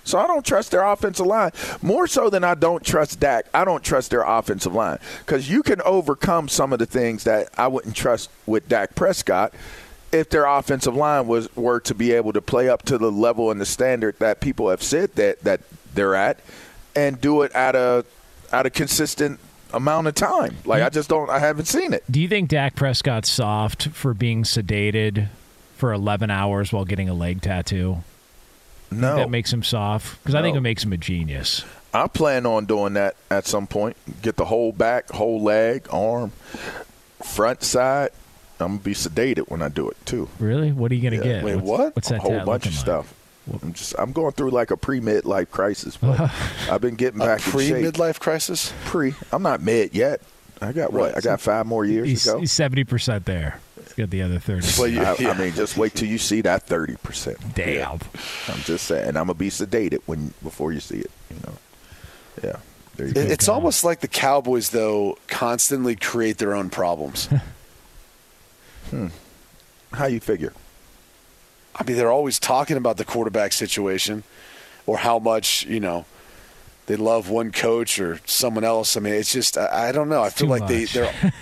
[0.05, 3.47] So I don't trust their offensive line more so than I don't trust Dak.
[3.55, 7.49] I don't trust their offensive line because you can overcome some of the things that
[7.57, 9.55] I wouldn't trust with Dak Prescott
[10.11, 13.51] if their offensive line was were to be able to play up to the level
[13.51, 15.61] and the standard that people have said that that
[15.95, 16.39] they're at
[16.95, 18.05] and do it at a
[18.53, 19.41] at a consistent
[19.73, 20.57] amount of time.
[20.65, 20.87] Like hmm.
[20.87, 21.31] I just don't.
[21.31, 22.05] I haven't seen it.
[22.11, 25.29] Do you think Dak Prescott's soft for being sedated
[25.77, 27.99] for 11 hours while getting a leg tattoo?
[28.91, 29.17] No.
[29.17, 30.23] that makes him soft?
[30.23, 31.65] Because I think it makes him a genius.
[31.95, 33.97] I plan on doing that at some point.
[34.21, 36.33] Get the whole back, whole leg, arm,
[37.23, 38.11] front side.
[38.61, 40.29] I'm gonna be sedated when I do it too.
[40.39, 40.73] Really?
[40.73, 41.35] What are you going to Yeah.
[41.37, 41.45] get?
[41.45, 41.97] Wait, what's, what?
[41.97, 42.81] What's that A whole bunch of like?
[42.81, 43.15] stuff.
[43.63, 46.21] I'm just I'm going through like a pre midlife crisis, but
[46.71, 48.73] I've been getting back pre midlife crisis?
[48.85, 49.15] Pre.
[49.33, 50.21] I'm not mid yet.
[50.61, 51.17] I got what?
[51.17, 52.39] I got five more years He's, to go.
[52.39, 53.59] he's 70% there.
[53.83, 55.01] He's got the other 30.
[55.01, 57.39] I, I mean, just wait till you see that thirty percent.
[57.57, 57.99] Damn.
[58.49, 61.11] I'm just saying, I'm gonna be sedated when before you see it.
[61.31, 61.59] You know.
[62.45, 62.57] Yeah.
[62.95, 63.21] There you It- go.
[63.23, 67.29] it's almost like the Cowboys, though, constantly create their own problems.
[68.91, 69.09] Hmm.
[69.93, 70.53] How you figure?
[71.77, 74.25] I mean, they're always talking about the quarterback situation
[74.87, 76.05] or how much, you know,
[76.87, 78.97] they love one coach or someone else.
[78.97, 80.23] I mean, it's just, I, I don't know.
[80.23, 81.13] I feel like they, they're.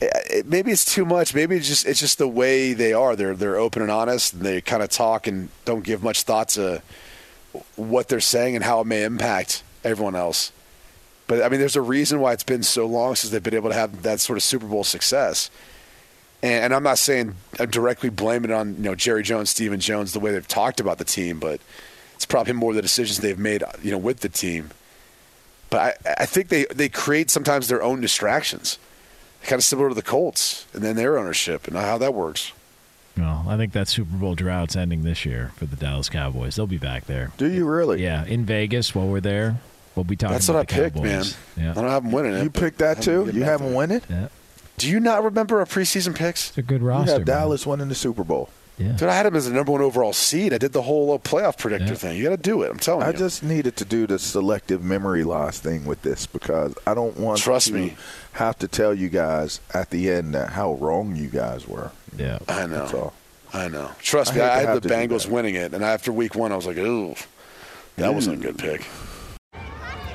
[0.00, 1.34] it- maybe it's too much.
[1.34, 3.14] Maybe it's just it's just the way they are.
[3.14, 4.32] They're they're open and honest.
[4.34, 6.82] And they kind of talk and don't give much thought to
[7.76, 10.50] what they're saying and how it may impact everyone else.
[11.26, 13.70] But I mean, there's a reason why it's been so long since they've been able
[13.70, 15.50] to have that sort of Super Bowl success.
[16.44, 19.80] And, and I'm not saying I'm directly blaming it on you know Jerry Jones, Stephen
[19.80, 21.58] Jones, the way they've talked about the team, but
[22.14, 24.70] it's probably more the decisions they've made uh, you know with the team.
[25.70, 28.78] But I, I think they, they create sometimes their own distractions,
[29.42, 32.52] kind of similar to the Colts and then their ownership and how that works.
[33.16, 36.56] Well, I think that Super Bowl drought's ending this year for the Dallas Cowboys.
[36.56, 37.32] They'll be back there.
[37.38, 38.02] Do you really?
[38.02, 39.56] Yeah, in Vegas while we're there.
[39.94, 41.24] We'll be talking That's what about I the picked, man.
[41.56, 41.70] Yeah.
[41.70, 42.42] I don't have them winning it.
[42.42, 43.30] You picked that too.
[43.32, 44.04] You haven't won it.
[44.10, 44.28] Yeah.
[44.76, 46.48] Do you not remember our preseason picks?
[46.50, 47.12] It's a good You roster.
[47.12, 47.26] have man.
[47.26, 48.48] Dallas winning the Super Bowl.
[48.76, 48.88] Yeah.
[48.92, 50.52] Dude, I had him as the number one overall seed.
[50.52, 51.94] I did the whole uh, playoff predictor Yeah.
[51.94, 52.16] thing.
[52.16, 52.72] You got to do it.
[52.72, 53.12] I'm telling I you.
[53.14, 57.16] I just needed to do the selective memory loss thing with this because I don't
[57.16, 57.96] want Trust to me.
[58.32, 61.92] have to tell you guys at the end how wrong you guys were.
[62.16, 62.40] Yeah.
[62.48, 62.86] I know.
[62.88, 63.54] That's.
[63.54, 63.92] I know.
[64.00, 66.66] Trust I me, I had the Bengals winning it, and after week one, I was
[66.66, 67.14] like, ooh,
[67.94, 68.84] that wasn't a good pick.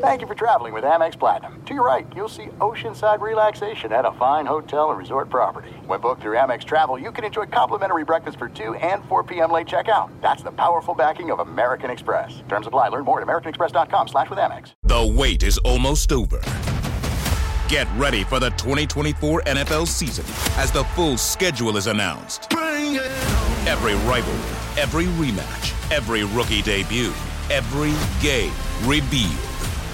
[0.00, 1.62] Thank you for traveling with Amex Platinum.
[1.66, 5.72] To your right, you'll see oceanside relaxation at a fine hotel and resort property.
[5.84, 9.52] When booked through Amex Travel, you can enjoy complimentary breakfast for 2 and 4 p.m.
[9.52, 10.10] late checkout.
[10.22, 12.42] That's the powerful backing of American Express.
[12.48, 12.88] Terms apply.
[12.88, 14.72] Learn more at americanexpress.com slash with Amex.
[14.84, 16.40] The wait is almost over.
[17.68, 20.24] Get ready for the 2024 NFL season
[20.56, 22.50] as the full schedule is announced.
[22.54, 27.12] Every rivalry, every rematch, every rookie debut,
[27.50, 27.92] every
[28.22, 28.54] game
[28.86, 29.49] revealed.